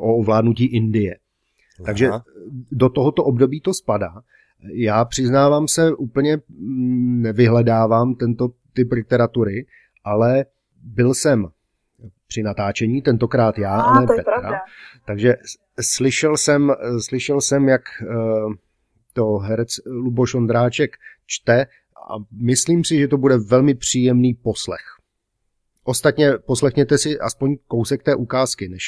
[0.00, 1.16] o ovládnutí Indie.
[1.78, 1.86] Aha.
[1.86, 2.10] Takže
[2.72, 4.22] do tohoto období to spadá.
[4.72, 9.66] Já přiznávám se, úplně mm, nevyhledávám tento typ literatury,
[10.04, 10.44] ale
[10.82, 11.48] byl jsem
[12.26, 14.40] při natáčení, tentokrát já a, a ne to Petra.
[14.40, 14.58] Pravda.
[15.04, 15.34] Takže
[15.80, 18.06] slyšel jsem, slyšel jsem, jak eh,
[19.12, 21.66] to herec Luboš Ondráček čte
[22.10, 24.97] a myslím si, že to bude velmi příjemný poslech.
[25.88, 28.82] Ostatně poslechněte si aspoň kousek té ukázky, než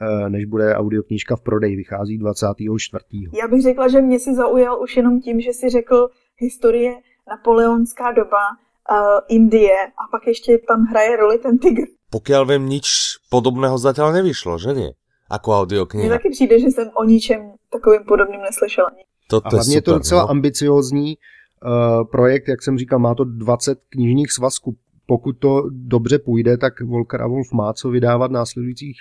[0.00, 1.76] Eh, než bude audioknížka v prodeji.
[1.76, 3.04] Vychází 24.
[3.40, 6.92] Já bych řekla, že mě si zaujal už jenom tím, že si řekl historie,
[7.28, 8.44] napoleonská doba,
[8.90, 11.82] uh, Indie a pak ještě tam hraje roli ten tygr.
[12.10, 12.88] Pokud vím, nič
[13.30, 14.90] podobného zatím nevyšlo, že ne?
[15.30, 16.06] Ako audiokniha.
[16.06, 18.88] Mně taky přijde, že jsem o ničem takovým podobným neslyšela.
[19.28, 20.30] To, to a hlavně je to docela no?
[20.30, 24.76] ambiciózní uh, projekt, jak jsem říkal, má to 20 knižních svazků.
[25.08, 28.96] Pokud to dobře půjde, tak Volker a Wolf má co vydávat následujících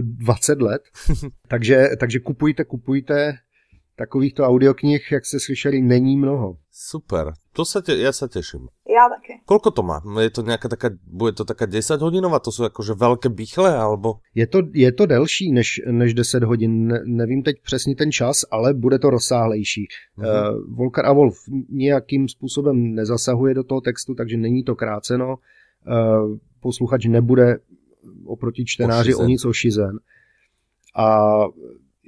[0.00, 0.82] 20 let.
[1.48, 3.38] takže, takže kupujte, kupujte.
[3.96, 6.56] Takovýchto audioknih, jak jste slyšeli, není mnoho.
[6.70, 8.66] Super, to sa te, ja sa teším.
[8.82, 9.38] Já taky.
[9.46, 10.02] Koľko to má?
[10.20, 12.38] Je to nějaká taká, bude to taká 10 hodinová?
[12.38, 14.18] To jsou jakože velké bichle, alebo?
[14.34, 16.86] Je to, je to delší než, než 10 hodin.
[16.86, 19.86] Ne, nevím teď přesně ten čas, ale bude to rozsáhlejší.
[20.18, 20.54] Uh-huh.
[20.54, 21.36] Uh, Volker a Wolf
[21.68, 25.36] nějakým způsobem nezasahuje do toho textu, takže není to kráceno.
[25.36, 27.58] Uh, posluchač nebude
[28.26, 29.24] oproti čtenáři ošizen.
[29.24, 29.98] o nic ošizen.
[30.96, 31.38] A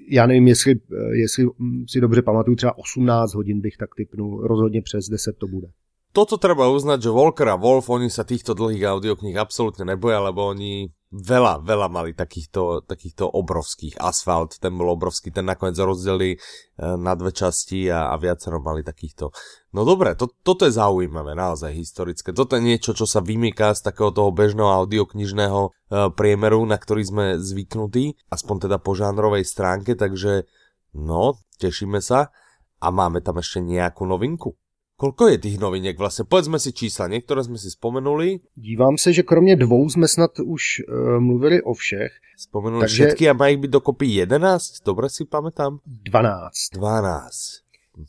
[0.08, 0.74] já nevím, jestli,
[1.12, 1.46] jestli
[1.88, 5.68] si dobře pamatuju, třeba 18 hodin bych tak typnul, rozhodně přes 10 to bude.
[6.16, 10.48] Toto treba uznať, že Volker a Wolf, oni sa týchto dlhých audiokníh absolútne neboja, lebo
[10.48, 13.96] oni veľa, veľa mali takýchto, takýchto obrovských.
[13.96, 16.40] Asfalt, ten bol obrovský, ten nakoniec rozdelili eh,
[16.78, 19.32] na dve časti a, a viacero mali takýchto.
[19.72, 22.36] No dobre, to, toto je zaujímavé, naozaj historické.
[22.36, 25.72] Toto je niečo, čo sa vymýka z takého toho bežného audioknižného uh,
[26.16, 30.48] priemeru, na ktorý sme zvyknutí, aspoň teda po žánrovej stránke, takže
[30.96, 32.32] no, tešíme sa.
[32.80, 34.56] A máme tam ešte nejakú novinku?
[34.96, 36.24] Kolko je těch noviniek vlastně?
[36.28, 38.40] Povedzme si čísla, některé jsme si spomenuli.
[38.54, 42.12] Dívám se, že kromě dvou jsme snad už uh, mluvili o všech.
[42.38, 43.04] Spomenuli takže...
[43.04, 45.78] všetky a mají být dokopy 11, dobře si pamätám?
[45.86, 46.52] 12.
[46.74, 47.32] 12.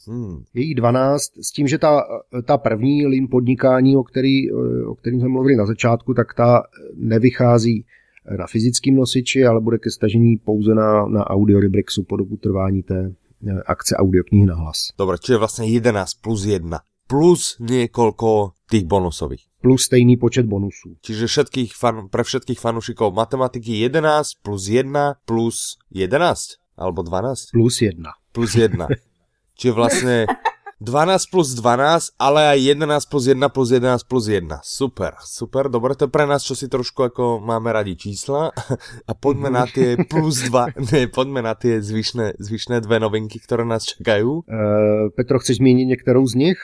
[0.08, 0.44] Hmm.
[0.54, 2.02] Je jí 12, s tím, že ta,
[2.46, 4.52] ta první lin podnikání, o, který,
[4.88, 6.64] o kterým jsme mluvili na začátku, tak ta
[6.96, 7.86] nevychází
[8.38, 12.84] na fyzickém nosiči, ale bude ke stažení pouze na, na audio Librixu po dobu trvání
[12.84, 13.14] té eh,
[13.66, 14.92] akce audioknihy na hlas.
[14.98, 19.48] Dobre, čiže vlastně 11 plus 1 plus niekoľko tých bonusových.
[19.64, 21.00] Plus stejný počet bonusů.
[21.02, 26.62] Čiže všetkých fan, pre všetkých fanúšikov matematiky 11 plus 1 plus 11?
[26.78, 27.56] Alebo 12?
[27.56, 28.04] Plus 1.
[28.32, 28.88] Plus 1.
[29.58, 30.16] Čiže vlastne
[30.78, 34.62] 12 plus 12, ale aj 11 plus 1 plus 11 plus 1.
[34.62, 38.54] Super, super, dobre, to je pre nás, čo si trošku ako máme radi čísla
[39.10, 43.66] a poďme na tie plus 2, ne, poďme na tie zvyšné, zvyšné dve novinky, ktoré
[43.66, 44.46] nás čekajú.
[44.46, 46.60] Uh, Petro, chceš zmínit některou z nich?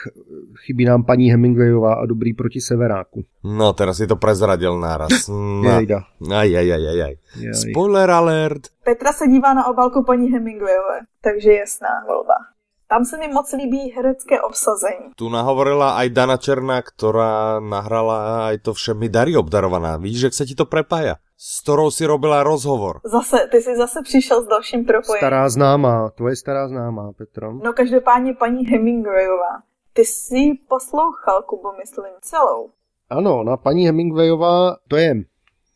[0.66, 3.26] Chybí nám paní Hemingwayová a dobrý proti Severáku.
[3.44, 5.26] No, teraz si to prezradil náraz.
[5.66, 6.06] Jejda.
[6.30, 7.16] Aj, aj, aj, aj, aj.
[7.54, 8.70] Spoiler alert.
[8.86, 12.53] Petra se dívá na obálku paní Hemingwayové, takže jasná volba.
[12.94, 15.18] Tam se mi moc líbí herecké obsazení.
[15.18, 19.98] Tu nahovorila aj Dana Černá, ktorá nahrala aj to všemi dary obdarovaná.
[19.98, 21.18] Víš, že se ti to prepája?
[21.34, 23.02] S ktorou si robila rozhovor.
[23.02, 25.26] Zase, ty jsi zase přišel s dalším propojením.
[25.26, 27.54] Stará známá, tvoje stará známá, Petro.
[27.54, 29.66] No každopádně paní Hemingwayová.
[29.94, 32.70] Ty jsi poslouchal, Kubo, myslím, celou.
[33.10, 35.16] Ano, na paní Hemingwayová, to je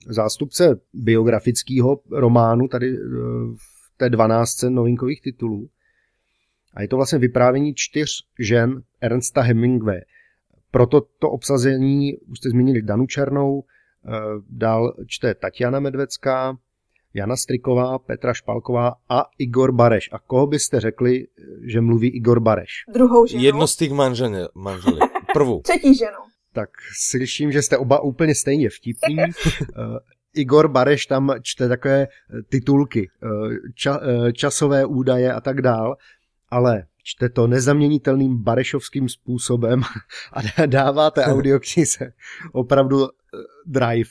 [0.10, 3.00] zástupce biografického románu tady eh,
[3.58, 5.68] v té 12 novinkových titulů.
[6.78, 8.10] A je to vlastně vyprávění čtyř
[8.40, 10.02] žen Ernsta Hemingway.
[10.72, 14.12] Proto to obsazení, už jste zmínili Danu Černou, eh,
[14.50, 16.58] dál čte Tatiana Medvecká,
[17.14, 20.10] Jana Striková, Petra Špalková a Igor Bareš.
[20.12, 21.28] A koho byste řekli,
[21.62, 22.70] že mluví Igor Bareš?
[22.94, 23.44] Druhou ženu.
[23.44, 25.00] Jedno z těch manželů.
[25.34, 25.62] Prvou.
[25.64, 26.18] Třetí ženu.
[26.54, 26.70] Tak
[27.10, 29.18] slyším, že jste oba úplně stejně vtipní.
[29.78, 30.00] Eh,
[30.34, 32.08] Igor Bareš tam čte takové
[32.50, 33.28] titulky, eh,
[33.76, 34.00] ča,
[34.34, 35.96] časové údaje a tak dál
[36.50, 39.82] ale čte to nezaměnitelným barešovským způsobem
[40.34, 42.14] a dáváte audioknize
[42.54, 43.10] opravdu eh,
[43.66, 44.10] drive.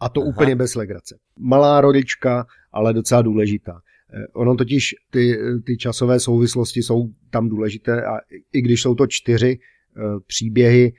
[0.00, 0.28] A to Aha.
[0.28, 1.18] úplně bez legrace.
[1.38, 3.80] Malá rodička, ale docela důležitá.
[4.14, 8.18] Eh, ono totiž ty, ty časové souvislosti jsou tam důležité a
[8.52, 10.92] i když jsou to čtyři eh, příběhy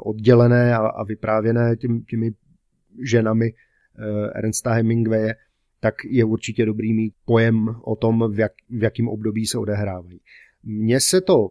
[0.00, 2.32] oddělené a, a vyprávěné těmi, těmi
[3.04, 3.52] ženami
[4.34, 5.34] Ernsta Hemingwaye,
[5.82, 10.20] tak je určitě dobrý mít pojem o tom, v, jak, v jakém období se odehrávají.
[10.62, 11.50] Mně se to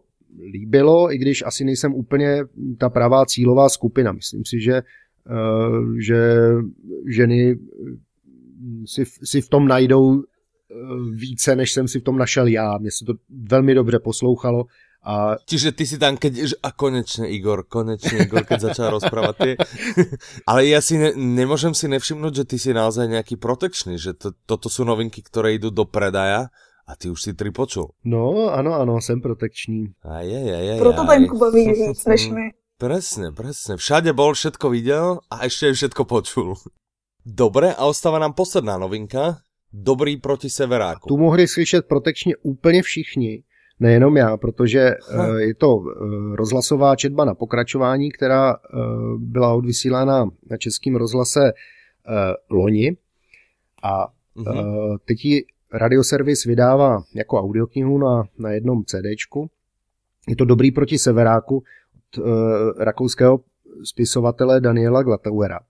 [0.52, 2.44] líbilo, i když asi nejsem úplně
[2.78, 4.12] ta pravá cílová skupina.
[4.12, 4.82] Myslím si, že,
[5.30, 6.36] uh, že
[7.06, 7.58] ženy
[8.84, 10.22] si, si v tom najdou
[11.12, 12.78] více, než jsem si v tom našel já.
[12.78, 14.64] Mně se to velmi dobře poslouchalo
[15.02, 15.34] a...
[15.46, 16.62] Čiže ty si tam, keď...
[16.62, 19.34] A konečne, Igor, konečne, Igor, keď začal rozprávať.
[19.34, 19.50] Ty...
[20.50, 24.30] Ale ja si ne, nemôžem si nevšimnúť, že ty si naozaj nejaký protekčný, že to,
[24.46, 26.54] toto sú novinky, ktoré idú do predaja
[26.86, 27.90] a ty už si tri počul.
[28.06, 29.90] No, ano, ano, jsem protekční.
[30.06, 32.54] Aj, aj, aj, aj, Proto ten Kuba ví víc než my.
[32.78, 33.78] Presne, presne.
[33.78, 36.54] Všade bol, všetko videl a ešte všetko počul.
[37.26, 39.42] Dobre, a ostáva nám posledná novinka.
[39.72, 41.08] Dobrý proti Severáku.
[41.08, 43.42] Tu mohli slyšet protekčně úplně všichni
[43.80, 45.86] nejenom já, protože uh, je to uh,
[46.34, 48.60] rozhlasová četba na pokračování, která uh,
[49.18, 51.52] byla odvysílána na českém rozhlase
[52.50, 52.96] loni
[53.82, 59.50] a uh, teď ji radioservis vydává jako audioknihu na, na jednom CDčku.
[60.28, 61.62] Je to dobrý proti severáku
[61.96, 62.24] od
[62.78, 63.40] rakouského
[63.84, 65.60] spisovatele Daniela Glatauera.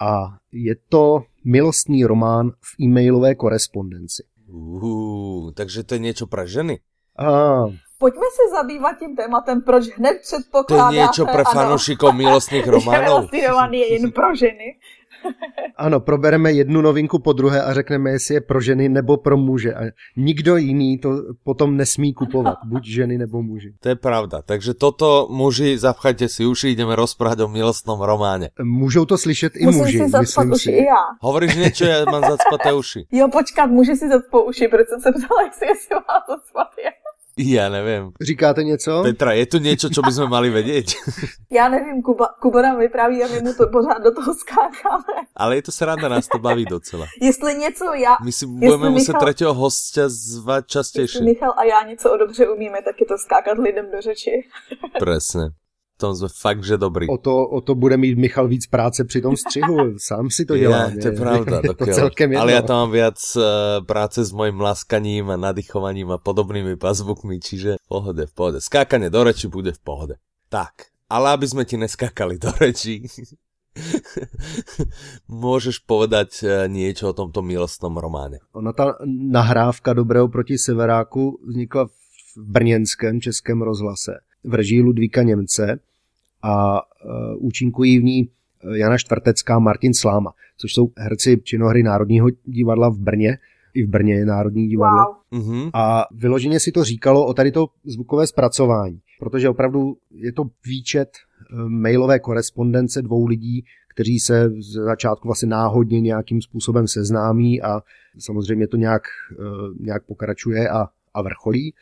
[0.00, 4.22] A je to milostný román v e-mailové korespondenci.
[4.48, 6.80] Uh, takže to je něco pro ženy?
[7.18, 7.26] A...
[7.98, 10.90] Pojďme se zabývat tím tématem, proč hned předpokládáte...
[10.90, 13.02] To je něco pro fanoušikov milostných románů.
[13.02, 14.74] Milostný román je jen pro ženy.
[15.78, 19.74] Ano, probereme jednu novinku po druhé a řekneme, jestli je pro ženy nebo pro muže.
[19.74, 19.80] A
[20.16, 21.10] nikdo jiný to
[21.44, 23.74] potom nesmí kupovat, buď ženy nebo muži.
[23.80, 24.42] To je pravda.
[24.42, 28.50] Takže toto muži, zapchajte si uši, ideme rozprávať o milostnom románe.
[28.58, 30.70] Můžou to slyšet i Musím muži, si myslím uši si.
[30.70, 31.04] i já.
[31.22, 33.06] Hovoríš něco, já mám zacpaté uši.
[33.12, 36.68] Jo, počkat, může si zacpou uši, proč jsem se ptala, jestli, jestli má zacpat
[37.38, 37.68] já.
[37.68, 38.12] Nevím.
[38.20, 39.02] Říkáte něco?
[39.02, 40.86] Petra, je tu něco, co bychom mali vědět?
[41.50, 45.26] Já nevím, Kuba, Kuba nám vypráví a my mu to pořád do toho skákáme.
[45.36, 47.06] Ale je to sranda, nás to baví docela.
[47.22, 48.16] Jestli něco já...
[48.24, 51.04] My si budeme muset Michal, třetího hostia zvat častěji.
[51.04, 54.30] Jestli Michal a já něco o dobře umíme, tak je to skákat lidem do řeči.
[55.04, 55.50] Přesně
[55.98, 57.08] tom jsme fakt, že dobrý.
[57.08, 60.56] O to, o to bude mít Michal víc práce při tom střihu, sám si to
[60.56, 60.90] dělá.
[60.90, 63.42] Je, to je pravda, je to celkem Ale já tam mám viac uh,
[63.86, 68.58] práce s mojím laskaním a nadýchovaním a podobnými pazvukmi, čiže v pohode, v pohode.
[68.60, 70.14] Skákanie do reči bude v pohode.
[70.48, 73.04] Tak, ale aby sme ti neskákali do reči,
[75.28, 78.42] Můžeš povedať eh, niečo o tomto milostnom románe.
[78.50, 81.94] Ona ta nahrávka Dobrého proti Severáku vznikla v
[82.36, 85.80] brněnském českém rozhlase v režii Ludvíka Němce
[86.42, 86.80] a
[87.36, 88.28] účinkují v ní
[88.74, 93.38] Jana Štvrtecká, Martin Sláma, což jsou herci činohry Národního divadla v Brně.
[93.74, 95.04] I v Brně je Národní divadlo.
[95.32, 95.42] Wow.
[95.42, 95.70] Mhm.
[95.74, 101.08] A vyloženě si to říkalo o tady to zvukové zpracování, protože opravdu je to výčet
[101.16, 107.80] eh, mailové korespondence dvou lidí, kteří se z začátku vlastně náhodně nějakým způsobem seznámí a
[108.18, 109.02] samozřejmě to nějak,
[109.80, 111.74] nějak pokračuje a, a vrcholí.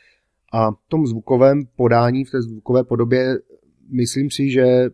[0.52, 3.38] A v tom zvukovém podání, v té zvukové podobě,
[3.90, 4.90] myslím si, že eh,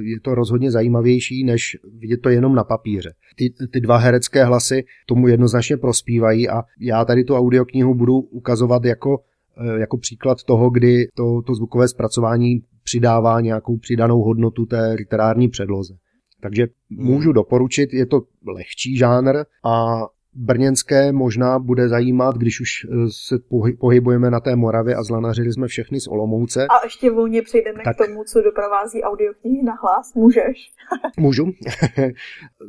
[0.00, 3.12] je to rozhodně zajímavější, než vidět to jenom na papíře.
[3.36, 8.84] Ty, ty dva herecké hlasy tomu jednoznačně prospívají a já tady tu audioknihu budu ukazovat
[8.84, 9.18] jako,
[9.60, 15.48] eh, jako příklad toho, kdy to, to zvukové zpracování přidává nějakou přidanou hodnotu té literární
[15.48, 15.94] předloze.
[16.40, 20.06] Takže můžu doporučit, je to lehčí žánr a
[20.38, 25.52] brněnské možná bude zajímat, když už eh, se pohy- pohybujeme na té Moravě a zlanařili
[25.52, 26.66] jsme všechny z Olomouce.
[26.66, 27.96] A ještě volně přejdeme Tak.
[27.96, 30.14] k tomu, co doprovází audioknihy na hlas.
[30.14, 30.72] Můžeš?
[31.18, 31.44] Můžu.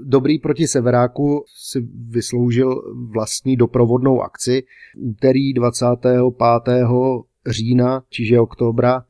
[0.05, 2.82] Dobrý proti Severáku si vysloužil
[3.13, 4.63] vlastní doprovodnou akci
[4.97, 6.22] úterý 25.
[7.47, 9.03] října, čiže oktobra,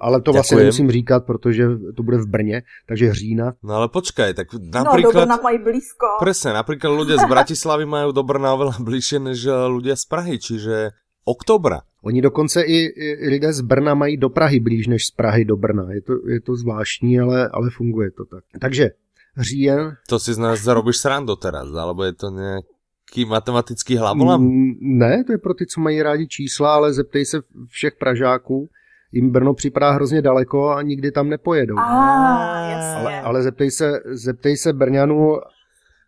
[0.00, 3.52] ale to vlastně nemusím říkat, protože to bude v Brně, takže října.
[3.62, 6.06] No ale počkaj, tak No, do mají blízko.
[6.18, 10.36] Presne, napríklad ľudia z Bratislavy majú do Brna oveľa bližšie než eh, ľudia z Prahy,
[10.38, 10.94] čiže
[11.24, 11.82] oktobra.
[12.04, 15.56] Oni dokonce i, i lidé z Brna mají do Prahy blíž než z Prahy do
[15.56, 15.92] Brna.
[15.92, 18.44] Je to, je to zvláštní, ale, ale funguje to tak.
[18.60, 18.90] Takže
[19.38, 19.96] říjen.
[20.08, 24.38] To si z nás zarobíš srandu teraz, alebo je to nejaký matematický hlavolam?
[24.80, 27.38] Ne, to je pro ty, co mají rádi čísla, ale zeptej se
[27.68, 28.68] všech Pražáků.
[29.14, 31.78] Jim Brno připadá hrozně daleko a nikdy tam nepojedou.
[31.78, 33.00] A, jasně.
[33.00, 35.38] ale, ale zeptej se, zeptej se Brňanů,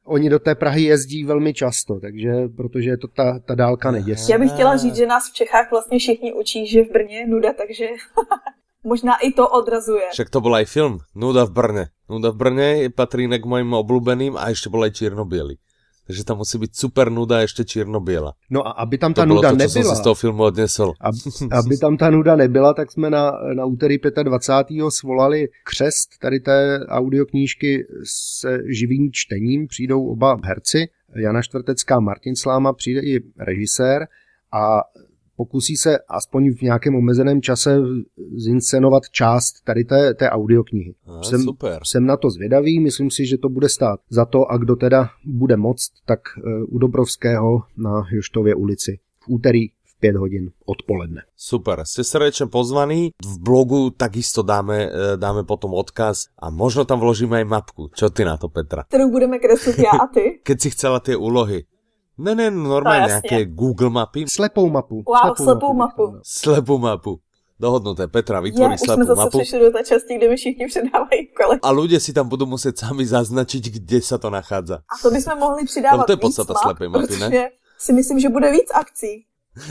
[0.05, 4.33] oni do té Prahy jezdí velmi často, takže protože to ta, ta dálka neděsí.
[4.33, 7.27] Já bych chtěla říct, že nás v Čechách vlastně všichni učí, že v Brně je
[7.27, 7.87] nuda, takže
[8.85, 10.07] možná i to odrazuje.
[10.11, 11.85] Však to bol aj film, Nuda v Brne.
[12.11, 15.59] Nuda v Brne patrí inak k mojim obľúbeným a ešte bol aj čierno-biely.
[16.07, 18.39] Takže tam musí byť super nuda a ešte čierno-biela.
[18.47, 20.95] No a aby tam To ta bolo nuda to, nebyla, si z toho filmu odnesol.
[21.03, 21.15] Ab,
[21.59, 24.87] aby tam ta nuda nebyla, tak jsme na, na úterý 25.
[24.89, 29.67] svolali křest tady té audioknížky se živým čtením.
[29.67, 34.07] Přijdou oba herci, Jana Štvrtecká, Martin Sláma, přijde i režisér
[34.53, 34.81] a
[35.37, 37.79] pokusí se aspoň v nějakém omezeném čase
[38.37, 40.95] zinscenovat část tady té, té audioknihy.
[41.23, 41.81] Jsem, super.
[41.85, 45.09] jsem na to zvědavý, myslím si, že to bude stát za to a kdo teda
[45.25, 51.25] bude moct, tak eh, u Dobrovského na Joštově ulici v úterý v 5 hodin odpoledne.
[51.33, 53.17] Super, ste srdečne pozvaní.
[53.17, 57.83] V blogu takisto dáme, eh, dáme potom odkaz a možno tam vložíme aj mapku.
[57.97, 58.85] Čo ty na to, Petra?
[58.89, 60.41] Kterou budeme kreslit já a ty.
[60.47, 61.65] Keď si chcela tie úlohy.
[62.17, 64.25] Ne, ne, normálne No, nejaké Google mapy.
[64.25, 65.05] Slepou mapu.
[65.05, 66.05] Wow, slepou bych mapu.
[66.07, 66.23] to dal.
[66.25, 67.13] Slepú mapu.
[67.61, 68.09] Dohodnuté.
[68.09, 69.39] Petra, Je, vytvorí už jsme zase mapu.
[69.39, 71.57] přišli do té části, kde mi všichni předávají úkoly.
[71.65, 74.85] A ľudia si tam budú musieť sami zaznačiť, kde sa to nachádza.
[74.89, 77.51] A to bychom mohli přidávat No, to je podstata map, slepé mapy, ne?
[77.81, 79.25] si myslím, že bude víc akcí.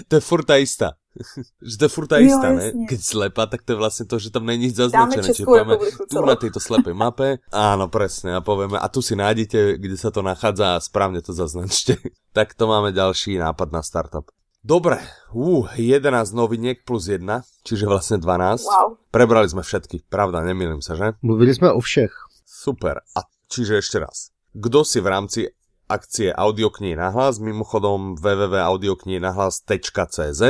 [0.09, 0.97] To je furt tá istá.
[1.69, 2.85] že to je furt tá Jo, istá, ne?
[2.85, 5.31] Keď slepa, tak to je vlastne to, že tam není Dáme zaznačené.
[5.31, 8.99] Čiže Českou povieme, republiku tu na tejto slepej mape, áno, presne, a povieme, a tu
[8.99, 11.97] si nájdete, kde sa to nachádza a správne to zaznačte.
[12.37, 14.27] tak to máme ďalší nápad na startup.
[14.65, 14.97] Dobre,
[15.37, 17.21] uh, 11 noviniek plus 1,
[17.61, 18.65] čiže vlastne 12.
[18.65, 18.97] Wow.
[19.13, 21.13] Prebrali sme všetky, pravda, nemýlim sa, že?
[21.21, 22.09] Mluvili jsme o všech.
[22.49, 23.05] Super.
[23.13, 24.33] A čiže ešte raz.
[24.57, 25.53] Kdo si v rámci
[25.85, 30.41] akcie audioknihy nahlas, mimochodom www.audioknihnahlas.cz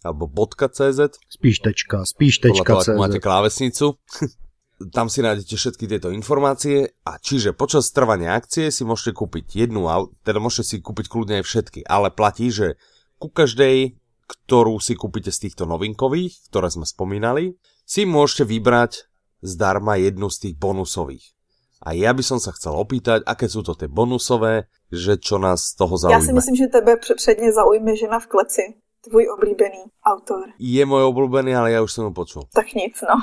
[0.00, 2.96] alebo .cz, Spíš tečka, spíš podľa tečka toho, CZ.
[2.96, 3.86] máte klávesnicu.
[4.96, 9.84] Tam si nájdete všetky tieto informácie a čiže počas trvania akcie si môžete kúpiť jednu,
[10.24, 12.80] teda môžete si kúpiť kľudne aj všetky, ale platí, že
[13.20, 19.04] ku každej, ktorú si kúpite z týchto novinkových, ktoré sme spomínali, si môžete vybrať
[19.44, 21.36] zdarma jednu z tých bonusových.
[21.80, 25.72] A ja by som sa chcel opýtať, aké sú to tie bonusové, že čo nás
[25.72, 28.62] z toho Já si myslím, že tebe předně zaujme žena v kleci.
[29.00, 30.52] Tvůj oblíbený autor.
[30.60, 32.44] Je môj obľúbený, ale ja už som ho počul.
[32.52, 33.16] Tak nic, no.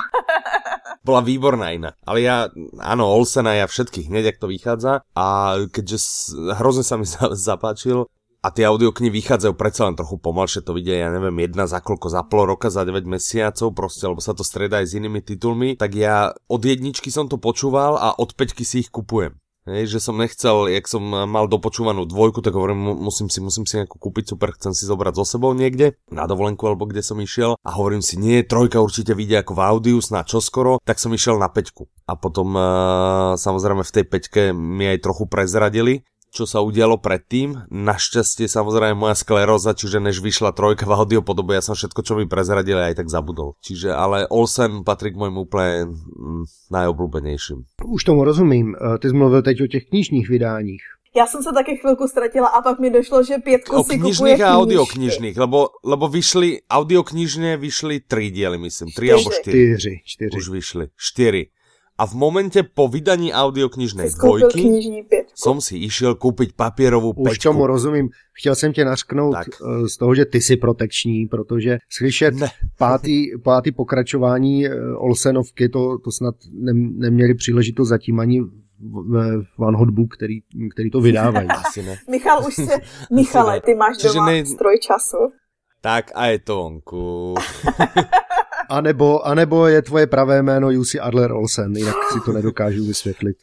[1.06, 1.94] Bola výborná iná.
[2.02, 2.50] Ale ja,
[2.82, 5.06] áno, Olsena ja všetkých hneď, ak to vychádza.
[5.14, 5.24] A
[5.70, 10.62] keďže s- hrozne sa mi za- zapáčil, a tie audioknihy vychádzajú predsa len trochu pomalšie,
[10.62, 14.18] to vidia, ja neviem, jedna za koľko, za pol roka, za 9 mesiacov, proste, lebo
[14.18, 18.14] sa to strieda aj s inými titulmi, tak ja od jedničky som to počúval a
[18.14, 19.34] od peťky si ich kupujem.
[19.68, 23.68] Hej, že som nechcel, jak som mal dopočúvanú dvojku, tak hovorím, mu- musím si, musím
[23.68, 27.20] si nejakú kúpiť, super, chcem si zobrať so sebou niekde, na dovolenku alebo kde som
[27.20, 31.12] išiel a hovorím si, nie, trojka určite vyjde ako v audiu, snáď čoskoro, tak som
[31.12, 31.84] išiel na peťku.
[32.08, 37.68] A potom uh, samozrejme v tej peťke mi aj trochu prezradili, čo sa udialo predtým.
[37.72, 42.28] Našťastie samozrejme moja skleróza, čiže než vyšla trojka v audiopodobe, ja som všetko, čo mi
[42.28, 43.56] prezradili, aj tak zabudol.
[43.64, 47.80] Čiže ale Olsen patrí k mojim úplne mm, najobľúbenejším.
[47.84, 48.76] Už tomu rozumím.
[48.76, 50.82] Eh, ty jsi mluvil teď o těch knižních vydáních.
[51.16, 54.40] Já jsem se taky chvilku ztratila a pak mi došlo, že pětku o si knižných
[54.40, 59.50] a audioknižných, lebo, lebo vyšli, audioknižně vyšli tři díly, myslím, tři alebo čtyři.
[59.50, 60.36] Čtyři, čtyři.
[60.36, 61.46] Už vyšli, čtyři.
[61.98, 65.02] A v momente po vydaní audioknižnej dvojky
[65.34, 67.50] som si išiel kúpiť papierovú Už pečku.
[67.50, 68.14] tomu rozumím.
[68.38, 69.48] Chtěl jsem tě nařknout tak.
[69.50, 72.48] Eh, z toho, že ty jsi protekční, protože slyšet ne.
[72.78, 78.42] pátý, pátý pokračování eh, Olsenovky, to, to snad ne, neměli příležitost zatím ani
[79.08, 80.40] ve Van Hotbook, který,
[80.74, 81.48] který to vydávají.
[81.66, 81.98] Asi ne.
[82.10, 82.78] Michal už se...
[83.14, 84.46] Michale, ty máš doma ne...
[84.46, 85.16] stroj času.
[85.80, 87.34] Tak a je to vonku.
[88.68, 92.84] A, nebo, a nebo je tvoje pravé jméno Jussi Adler Olsen, jinak si to nedokážu
[92.84, 93.36] vysvětlit.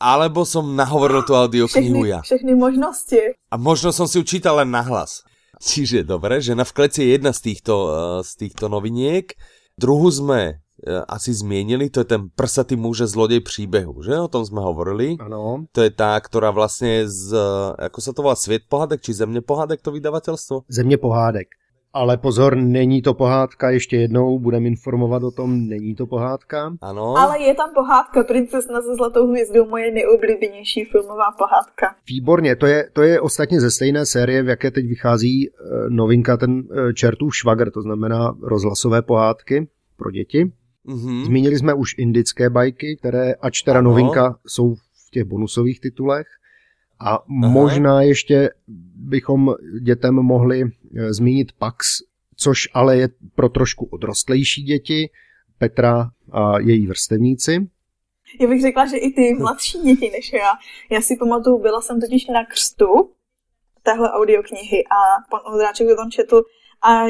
[0.00, 2.24] Alebo som nahovoril tu audioknihu ja.
[2.24, 3.36] Všechny možnosti.
[3.52, 5.20] A možno som si ju čítal len nahlas.
[5.60, 7.92] Čiže dobre, že na vkleci je jedna z týchto, uh,
[8.24, 9.36] z týchto noviniek.
[9.76, 14.20] Druhú sme E, asi změnili, to je ten prsatý muž zlodej příběhu, že?
[14.20, 15.16] O tom jsme hovorili.
[15.20, 15.64] Ano.
[15.72, 17.36] To je ta, která vlastně z,
[17.80, 20.60] jako se to volá, Svět pohádek, či Země pohádek to vydavatelstvo?
[20.68, 21.48] Země pohádek.
[21.92, 26.76] Ale pozor, není to pohádka, ještě jednou budem informovat o tom, není to pohádka.
[26.80, 27.16] Ano.
[27.18, 31.94] Ale je tam pohádka Princesna se zlatou hvězdou, moje nejoblíbenější filmová pohádka.
[32.08, 35.50] Výborně, to je, to je ostatně ze stejné série, v jaké teď vychází e,
[35.88, 40.52] novinka, ten e, Čertův švagr, to znamená rozhlasové pohádky pro děti.
[40.86, 41.24] Mm-hmm.
[41.24, 43.90] Zmínili jsme už indické bajky, které, ač teda ano.
[43.90, 46.26] novinka, jsou v těch bonusových titulech.
[47.00, 47.24] A Aha.
[47.28, 48.50] možná ještě
[48.96, 50.68] bychom dětem mohli eh,
[51.10, 51.86] zmínit Pax,
[52.36, 55.10] což ale je pro trošku odrostlejší děti,
[55.58, 57.70] Petra a její vrstevníci.
[58.40, 60.50] Já bych řekla, že i ty mladší děti než já.
[60.90, 63.10] Já si pamatuju, byla jsem totiž na křtu
[63.82, 64.98] téhle audioknihy a
[65.30, 66.42] pan Ondráček to tam četl
[66.82, 67.04] a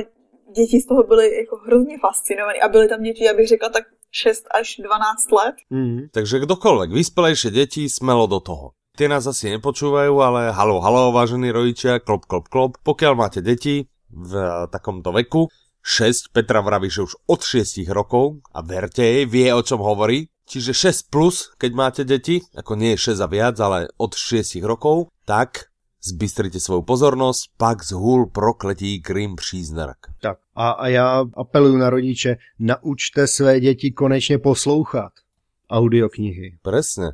[0.57, 3.85] děti z toho byly jako hrozně fascinované a byly tam děti, já bych řekla tak
[4.11, 5.55] 6 až 12 let.
[5.71, 5.99] Mm.
[6.11, 8.75] Takže kdokoľvek, vyspelejšie deti, smelo do toho.
[8.99, 12.77] Tie nás asi nepočúvajú, ale halo, halo, vážení rodičia, klop, klop, klop.
[12.83, 14.33] Pokiaľ máte deti v
[14.69, 15.47] takomto veku,
[15.81, 20.29] 6, Petra vraví, že už od 6 rokov, a verte jej, vie o čom hovorí,
[20.45, 24.61] čiže 6 plus, keď máte deti, ako nie je 6 a viac, ale od 6
[24.67, 25.71] rokov, tak
[26.03, 29.97] Zbystrite svoju pozornost, pak zhul prokletí Krim příznak.
[30.21, 35.13] Tak a, a já apeluju na rodiče, naučte své děti konečně poslouchat
[35.71, 36.59] audioknihy.
[36.63, 37.11] Presne.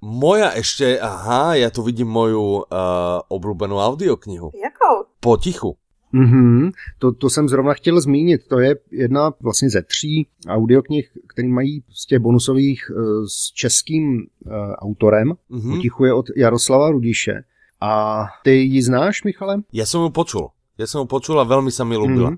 [0.00, 4.48] Moja ešte, aha, ja tu vidím moju uh, obľúbenú audioknihu.
[4.56, 5.12] Jakou?
[5.20, 5.76] Potichu.
[6.14, 8.48] Mm-hmm, to, to jsem zrovna chtěl zmínit.
[8.48, 14.18] To je jedna vlastně ze tří audioknih, který mají z těch bonusových uh, s českým
[14.18, 15.32] uh, autorem.
[15.50, 15.76] Mm-hmm.
[15.76, 17.44] Potichu je od Jaroslava Rudiše.
[17.80, 19.62] A ty ji znáš, Michale?
[19.72, 20.48] Já jsem ju počul.
[20.78, 22.30] Já jsem ju počul a velmi se mi ľúbila.
[22.30, 22.36] Mm.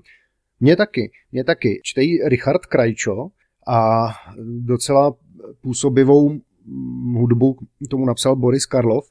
[0.59, 1.81] Mně taky, mně taky.
[1.83, 3.27] Čtej Richard Krajčo
[3.67, 4.07] a
[4.59, 5.13] docela
[5.61, 6.39] působivou
[7.17, 7.57] hudbu
[7.89, 9.05] tomu napsal Boris Karlov.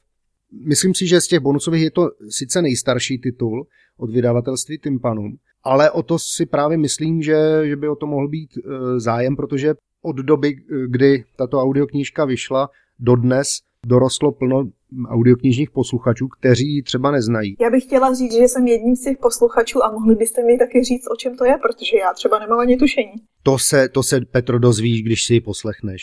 [0.67, 5.91] Myslím si, že z těch bonusových je to sice nejstarší titul od vydavatelství Timpanum, ale
[5.91, 9.73] o to si právě myslím, že, že by o to mohl být e, zájem, protože
[10.01, 10.55] od doby,
[10.87, 13.47] kdy tato audioknížka vyšla, dodnes
[13.85, 14.63] dorostlo plno
[15.07, 17.55] audioknižních posluchačů, kteří třeba neznají.
[17.59, 20.83] Já bych chtěla říct, že jsem jedním z těch posluchačů a mohli byste mi taky
[20.83, 23.13] říct, o čem to je, protože já třeba nemám ani tušení.
[23.43, 26.01] To se, to se Petro dozvíš, když si ji poslechneš.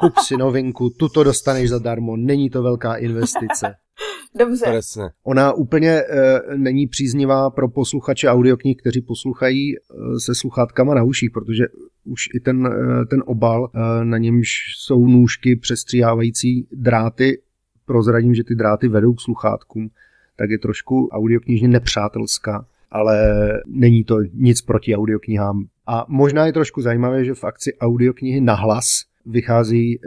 [0.00, 3.74] Kup si novinku, tuto dostaneš zadarmo, není to velká investice.
[4.38, 4.64] Dobře.
[4.66, 5.10] Presne.
[5.24, 9.78] Ona úplně e, není příznivá pro posluchače audioknih, kteří posluchají e,
[10.18, 11.64] se sluchátkama na uších, protože
[12.04, 14.48] už i ten, e, ten obal, e, na němž
[14.78, 17.38] jsou nůžky přestříhávající dráty,
[17.88, 19.90] prozradím, že ty dráty vedou k sluchátkům,
[20.36, 23.16] tak je trošku audioknižně nepřátelská, ale
[23.66, 25.64] není to nic proti audioknihám.
[25.86, 29.98] A možná je trošku zajímavé, že v akci audioknihy na hlas vychází e,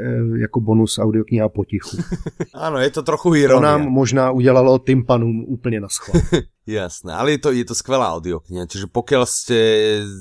[0.41, 1.97] jako bonus audiokniha potichu.
[2.53, 3.57] Ano, je to trochu ironia.
[3.57, 6.21] To nám možná udělalo tympanum úplně na schvál.
[6.71, 9.59] Jasné, ale je to, je to skvelá audiokniha, čiže pokiaľ ste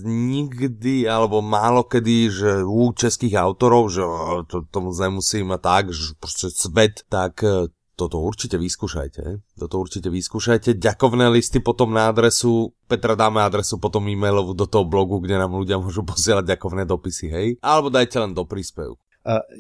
[0.07, 4.03] nikdy alebo málo kedy, že u českých autorov, že
[4.51, 7.71] to, tomu nemusím a tak, že prostě svet, tak e,
[8.01, 9.45] toto určite vyskúšajte.
[9.61, 10.81] Toto určite vyskúšajte.
[10.81, 15.53] Ďakovné listy potom na adresu, Petra dáme adresu potom e-mailovú do toho blogu, kde nám
[15.53, 17.49] ľudia môžu posielať ďakovné dopisy, hej?
[17.61, 18.99] Alebo dajte len do príspevku.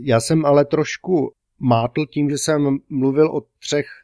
[0.00, 3.99] Já jsem ale trošku mátl tím, že jsem mluvil o třech e,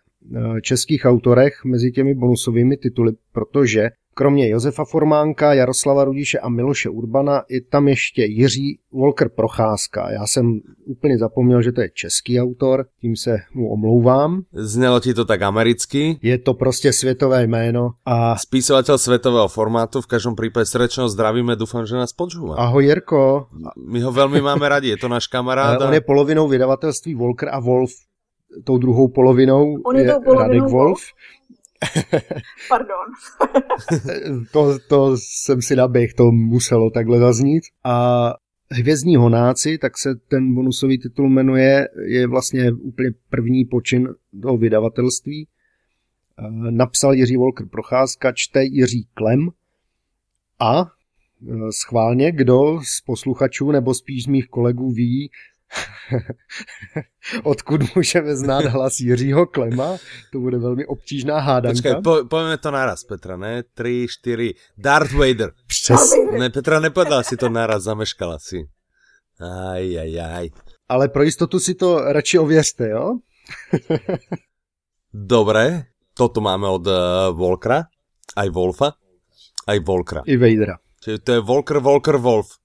[0.62, 7.42] českých autorech mezi těmi bonusovými tituly, protože Kromě Josefa Formánka, Jaroslava Rudiše a Miloše Urbana
[7.50, 10.10] je tam ještě Jiří Volker Procházka.
[10.10, 14.42] Já jsem úplně zapomněl, že to je český autor, tím se mu omlouvám.
[14.52, 16.18] Znělo ti to tak americky?
[16.22, 17.90] Je to prostě světové jméno.
[18.04, 18.38] A...
[18.38, 22.56] Spisovatel světového formátu, v každém případě srdečně zdravíme, doufám, že nás počúva.
[22.56, 23.46] Ahoj Jirko.
[23.86, 25.82] My ho velmi máme rádi, je to náš kamarád.
[25.82, 27.90] On je polovinou vydavatelství Volker a Wolf.
[28.64, 31.00] Tou druhou polovinou On je, je Radek Wolf.
[32.68, 33.06] Pardon.
[34.52, 37.64] to, to jsem si naběh, to muselo takhle zaznít.
[37.84, 38.34] A
[38.70, 44.08] Hvězdní honáci, tak se ten bonusový titul jmenuje, je vlastně úplně první počin
[44.42, 45.48] toho vydavatelství.
[46.70, 49.48] Napsal Jiří Volker Procházka, čte Jiří Klem
[50.58, 50.86] a e,
[51.70, 55.30] schválně, kdo z posluchačů nebo spíš z mých kolegů ví,
[57.42, 59.96] Odkud můžeme znát hlas Jiřího Klema?
[60.32, 61.74] To bude velmi obtížná hádanka.
[61.74, 63.62] Počkej, po, povíme to naraz, Petra, ne?
[63.74, 64.54] Tři, čtyři.
[64.78, 65.52] Darth Vader.
[65.66, 66.38] Přesně.
[66.38, 68.68] Ne, Petra nepovedala si to naraz, zameškala si.
[69.40, 70.48] Aj, aj, aj.
[70.88, 73.18] Ale pro jistotu si to radši ověřte, jo?
[75.12, 75.82] Dobré,
[76.14, 76.94] toto máme od uh,
[77.32, 77.88] Volkra,
[78.36, 78.92] aj Wolfa,
[79.66, 80.22] aj Volkra.
[80.26, 80.76] I Vadera.
[81.00, 82.60] Čiže to je Volker, Volker, Wolf.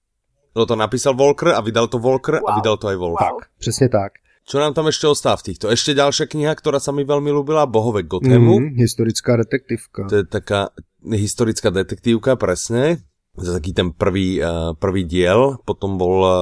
[0.52, 2.48] No to napísal Volker a vydal to Volker wow.
[2.48, 3.20] a vydal to aj Wolf.
[3.20, 3.40] Wow.
[3.40, 4.12] Tak, přesně tak.
[4.42, 5.70] Čo nám tam ešte ostá v týchto?
[5.70, 8.74] Ešte ďalšia kniha, ktorá sa mi veľmi ľúbila, Bohovek Gothemu.
[8.74, 10.10] Mm, historická detektívka.
[10.10, 10.74] To je taká
[11.06, 16.34] historická detektívka, presne za taký ten prvý, uh, prvý diel, potom bol, uh,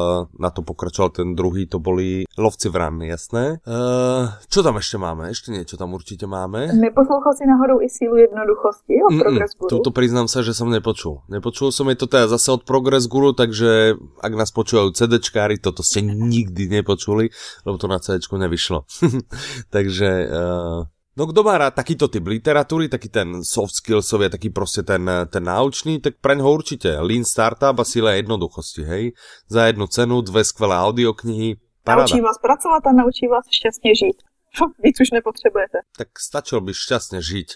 [0.42, 3.62] na to pokračoval ten druhý, to boli Lovci v ranny, jasné.
[3.62, 5.30] Uh, čo tam ešte máme?
[5.30, 6.74] Ešte niečo tam určite máme.
[6.74, 9.70] Neposlouchal si náhodou i sílu jednoduchosti o Progress Guru?
[9.70, 11.22] Tuto priznám sa, že som nepočul.
[11.30, 15.86] Nepočul som je to teda zase od Progress Guru, takže ak nás počúvajú CDčkári, toto
[15.86, 17.30] ste nikdy nepočuli,
[17.62, 18.82] lebo to na CDčku nevyšlo.
[19.74, 24.82] takže uh, No kdo má rád takýto typ literatúry, taký ten soft skillsový, taký prostě
[24.82, 29.12] ten, ten náučný, tak pre ňoho určite Lean Startup a síle jednoduchosti, hej?
[29.48, 32.02] Za jednu cenu, dve skvelé audioknihy, paráda.
[32.02, 34.22] Naučí vás pracovat a naučí vás šťastně žít.
[34.84, 35.78] Víc už nepotřebujete.
[35.96, 37.48] Tak stačilo by šťastně žiť.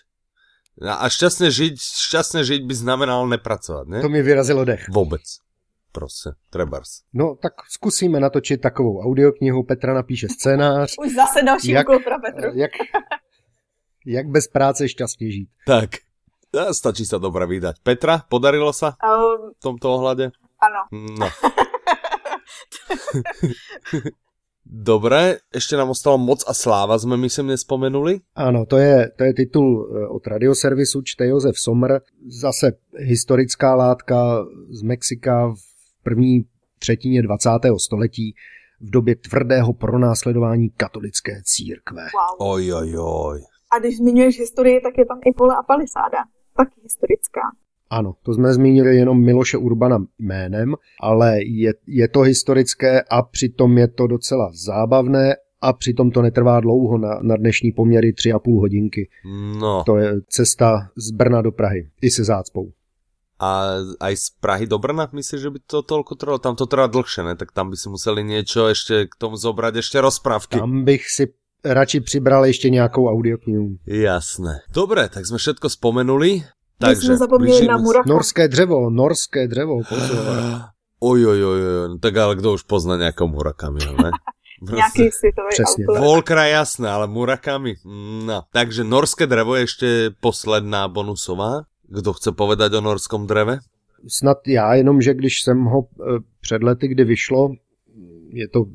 [0.83, 4.03] A šťastně žiť, šťastně žiť by znamenalo nepracovat, ne?
[4.03, 4.89] To mi vyrazilo dech.
[4.89, 5.23] Vůbec.
[5.93, 6.89] Prostě, trebars.
[7.13, 9.63] No, tak zkusíme natočit takovou audioknihu.
[9.63, 10.95] Petra napíše scénář.
[10.99, 12.59] Už zase další jak, úkol pro Petru.
[12.59, 12.71] Jak,
[14.07, 15.49] Jak bez práce šťastně žít.
[15.67, 15.91] Tak,
[16.73, 17.83] stačí sa dobre vydať.
[17.83, 20.31] Petra, podarilo sa um, v tomto ohľade?
[20.63, 20.83] Ano.
[20.93, 21.27] No.
[24.65, 28.21] Dobre, ešte nám ostalo Moc a sláva, jsme myslím nespomenuli.
[28.35, 32.01] Ano, to je, to je titul eh, od radioservisu, čte Josef Sommer.
[32.41, 36.45] Zase historická látka z Mexika v první
[36.79, 37.51] třetině 20.
[37.77, 38.35] století
[38.81, 42.03] v době tvrdého pronásledování katolické církve.
[42.03, 42.51] Wow.
[42.53, 43.54] Oj, oj, oj.
[43.75, 46.19] A když zmiňuješ historii, tak je tam i pole a palisáda.
[46.57, 47.41] Taky historická.
[47.91, 53.79] Ano, to jsme zmínili jenom Miloše Urbana jménem, ale je, je to historické a přitom
[53.79, 59.09] je to docela zábavné a přitom to netrvá dlouho na, na dnešní poměry 3,5 hodinky.
[59.61, 59.85] No.
[59.87, 62.73] To je cesta z Brna do Prahy, i se zácpou.
[63.41, 66.39] A aj z Prahy do Brna, myslíš, že by to tolko trvalo?
[66.39, 67.35] Tam to trvá dlhšie, ne?
[67.35, 70.63] Tak tam by si museli niečo ešte k tomu zobrať, ešte rozprávky.
[70.63, 71.25] Tam bych si
[71.65, 73.69] radši přibral ještě nějakou audioknihu.
[73.87, 74.61] Jasné.
[74.75, 76.43] Dobré, tak jsme všetko spomenuli.
[76.79, 78.13] Takže jsme zapomněli na Murakami.
[78.15, 79.81] Norské dřevo, norské dřevo.
[81.01, 84.11] Oj, oj, oj, oj, tak ale kdo už pozná nějakou Murakami, ne?
[84.75, 85.87] Nějaký světový Přesně.
[85.87, 86.01] autor.
[86.05, 87.75] Volkra jasné, ale Murakami.
[88.27, 88.43] No.
[88.53, 91.63] Takže norské drevo je ještě posledná bonusová.
[91.89, 93.59] Kdo chce povedať o norskom dreve?
[94.09, 97.51] Snad já, jenom že když jsem ho eh, před lety, kdy vyšlo,
[98.37, 98.67] je to,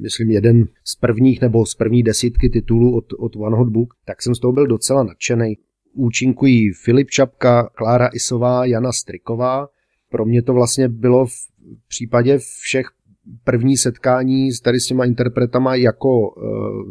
[0.00, 4.22] myslím, jeden z prvních nebo z první desítky titulů od, od One Hot Book, tak
[4.22, 5.58] jsem z toho byl docela nadšený.
[5.92, 9.68] Účinkují Filip Čapka, Klára Isová, Jana Striková.
[10.10, 11.32] Pro mě to vlastně bylo v
[11.88, 12.86] případě všech
[13.44, 16.40] první setkání s tady s těma interpretama jako e,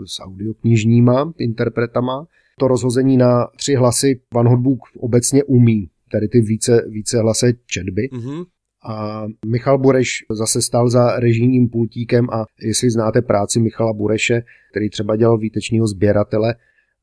[0.06, 2.28] s audioknižníma interpretama.
[2.60, 8.10] To rozhození na tři hlasy Van Hotbook obecně umí, tady ty více, více hlase četby.
[8.14, 8.46] Mm-hmm.
[8.86, 14.90] A Michal Bureš zase stál za režijním pultíkem a jestli znáte práci Michala Bureše, který
[14.90, 16.56] třeba dělal výtečního sběratele,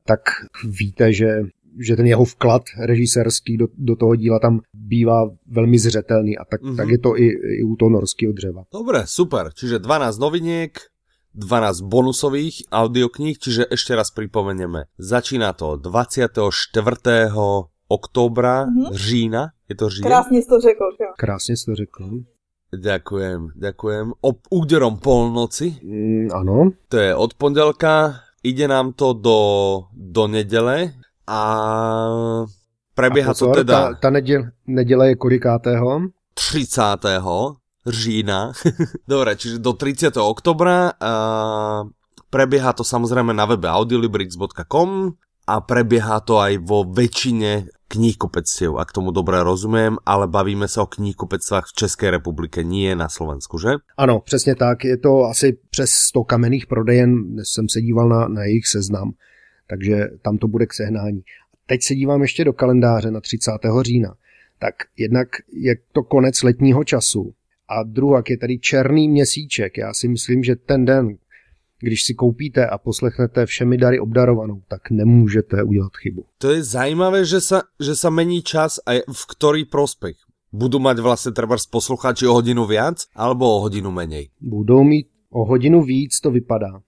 [0.05, 0.19] tak
[0.67, 1.43] víte, že
[1.79, 6.61] že ten jeho vklad režisérský do, do toho díla tam bývá velmi zřetelný a tak,
[6.61, 6.75] mm-hmm.
[6.75, 7.27] tak je to i,
[7.59, 8.63] i u toho norského dřeva.
[8.73, 9.49] Dobre, super.
[9.53, 10.79] Čiže 12 noviniek,
[11.33, 14.85] 12 bonusových audiokníh, čiže ešte raz pripomenieme.
[15.01, 16.37] Začína to 24
[17.89, 18.93] oktobra, mm-hmm.
[18.93, 20.05] října, je to říjen?
[20.05, 21.09] Krásně jsi to řekl, jo.
[21.17, 22.09] Krásně jsi to řekl.
[22.73, 24.13] Ďakujem, ďakujem.
[24.21, 25.77] O úderom polnoci.
[25.83, 26.73] Mm, ano.
[26.89, 28.17] To je od pondelka.
[28.43, 29.39] Ide nám to do,
[29.93, 30.93] do nedele
[31.27, 31.41] a
[32.93, 33.73] Prebieha to teda...
[33.73, 36.01] Ta, ta neděle, neděle je kolikátého?
[36.33, 36.81] 30.
[37.87, 38.51] října.
[39.07, 40.17] Dobre, čiže do 30.
[40.17, 40.93] oktobra.
[41.01, 41.89] Uh,
[42.29, 44.89] prebieha to samozrejme na webe audiolibrix.com
[45.45, 50.89] a prebieha to aj vo väčšine knihkupectiev, ak tomu dobre rozumiem, ale bavíme se o
[50.89, 53.69] knihkupectvách v České republike, nie na Slovensku, že?
[53.97, 54.85] Ano, přesně tak.
[54.85, 59.11] Je to asi přes 100 kamenných prodejen, jsem se díval na, na jejich seznam,
[59.67, 61.21] takže tam to bude k sehnání.
[61.65, 63.51] Teď se dívám ještě do kalendáře na 30.
[63.81, 64.15] října.
[64.59, 67.33] Tak jednak je to konec letního času
[67.69, 69.77] a druhak je tady černý měsíček.
[69.77, 71.17] Já si myslím, že ten den,
[71.83, 76.25] když si koupíte a poslechnete všemi dary obdarovanou, tak nemůžete udělat chybu.
[76.37, 80.15] To je zajímavé, že sa, že sa mení čas a v ktorý prospech.
[80.53, 84.29] Budou mať vlastně třeba posluchači o hodinu viac alebo o hodinu menej?
[84.41, 86.79] Budou mít o hodinu víc, to vypadá.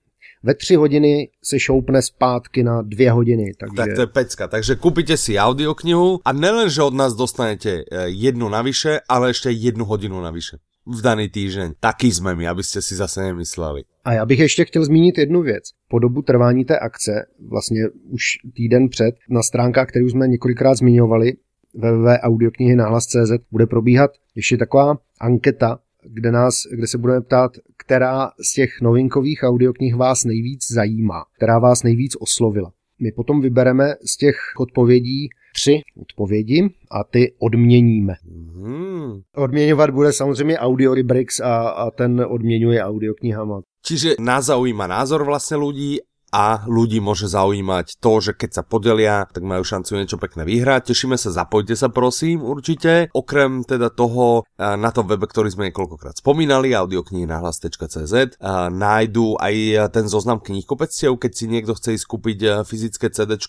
[0.42, 3.52] Ve tři hodiny se šoupne zpátky na dvě hodiny.
[3.58, 3.76] Takže...
[3.76, 4.48] Tak to je pecka.
[4.48, 9.50] Takže kupíte si audioknihu a nelen, že od nás dostanete eh, jednu navyše, ale ještě
[9.50, 11.72] jednu hodinu navyše v daný týden.
[11.80, 13.82] Taky jsme my, abyste si zase nemysleli.
[14.04, 15.64] A já bych ještě chtěl zmínit jednu věc.
[15.88, 18.22] Po dobu trvání té akce, vlastně už
[18.54, 21.32] týden před, na stránkách, které už jsme několikrát zmiňovali,
[21.74, 25.78] www.audioknihy nahlas.cz bude probíhat ještě taková anketa,
[26.08, 31.58] kde, nás, kde se budeme ptát, která z těch novinkových audioknih vás nejvíc zajímá, která
[31.58, 32.72] vás nejvíc oslovila.
[33.00, 38.14] My potom vybereme z těch odpovědí tři odpovědi a ty odměníme.
[38.54, 39.20] Hmm.
[39.36, 43.60] Odměňovat bude samozřejmě Audiolibrix a, a ten odměňuje audioknihama.
[43.84, 45.98] Čiže nás zaujíma názor vlastně lidí
[46.36, 50.92] a ľudí môže zaujímať to, že keď sa podelia, tak majú šancu niečo pekné vyhrať.
[50.92, 53.08] Tešíme sa, zapojte sa prosím určite.
[53.16, 58.36] Okrem teda toho na tom webe, ktorý sme niekoľkokrát spomínali, audioknihy na hlas.cz,
[58.68, 59.54] nájdu aj
[59.96, 63.40] ten zoznam knihkupectiev, keď si niekto chce ísť kúpiť fyzické CD,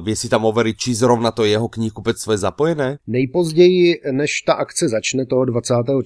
[0.00, 2.88] vie si tam overiť, či zrovna to jeho knihkupectvo je zapojené?
[3.04, 6.00] Nejpozději, než ta akce začne toho 24.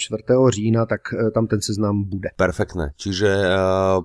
[0.51, 2.35] října, tak tam ten seznam bude.
[2.35, 2.97] Perfektné.
[2.99, 3.31] Čiže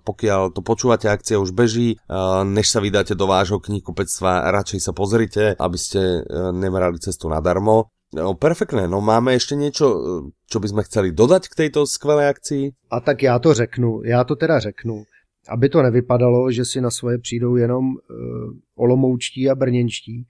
[0.05, 1.95] pokiaľ to počúvate, akcia už beží,
[2.43, 7.89] než sa vydáte do vášho knihkupectva, radšej sa pozrite, aby ste e, nemerali cestu nadarmo.
[8.14, 12.30] No, perfektné, no máme ještě něco, e, čo by sme chceli dodať k této skvelé
[12.30, 12.72] akci?
[12.91, 15.04] A tak já to řeknu, já to teda řeknu.
[15.49, 17.95] Aby to nevypadalo, že si na svoje přijdou jenom uh,
[18.76, 20.28] olomoučtí a brněnčtí,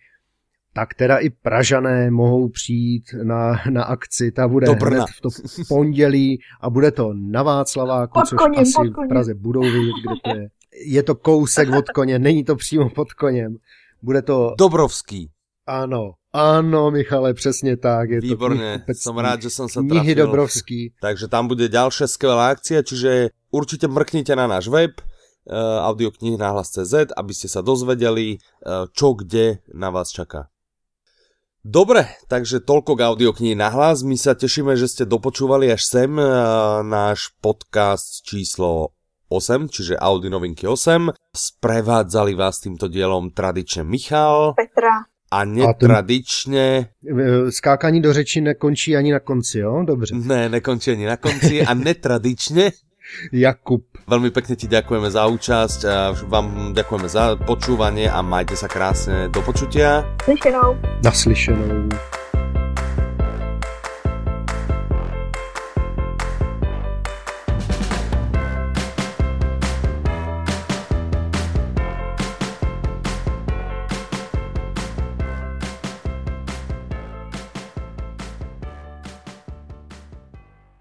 [0.74, 5.30] tak teda i Pražané mohou přijít na, na akci, ta bude hned v to
[5.68, 10.16] pondělí a bude to na Václaváku, pod což koním, asi v Praze budou vědět, kde
[10.24, 10.50] to je
[10.86, 13.58] je to kousek od koně, není to přímo pod koněm.
[14.02, 14.56] Bude to...
[14.58, 15.30] Dobrovský.
[15.68, 18.10] Ano, ano, Michale, přesně tak.
[18.10, 20.16] Je Výborně, to jsem rád, že jsem se trafil.
[20.16, 20.94] Dobrovský.
[21.02, 25.56] Takže tam bude další skvělá akcia, čiže určitě mrknite na náš web uh,
[25.88, 30.48] audioknihy nahlas.cz, aby ste sa dozvedeli, uh, čo kde na vás čaká.
[31.64, 34.04] Dobre, takže toľko k audioknihy nahlas.
[34.04, 38.92] My sa tešíme, že ste dopočúvali až sem uh, náš podcast číslo
[39.34, 41.10] 8, čiže Audi novinky 8.
[41.34, 44.54] Sprevádzali vás týmto dielom tradične Michal.
[44.54, 45.10] Petra.
[45.34, 46.90] A netradičně...
[47.20, 49.84] E, skákání do řeči nekončí ani na konci, jo?
[49.84, 50.16] Dobře.
[50.16, 52.72] Ne, nekončí ani na konci a netradičně...
[53.32, 53.84] Jakub.
[54.08, 55.96] Veľmi pekne ti ďakujeme za účasť, a
[56.28, 60.08] vám ďakujeme za počúvanie a majte sa krásne do počutia.
[60.28, 60.80] Naslyšenou.
[61.04, 62.23] Naslyšenou.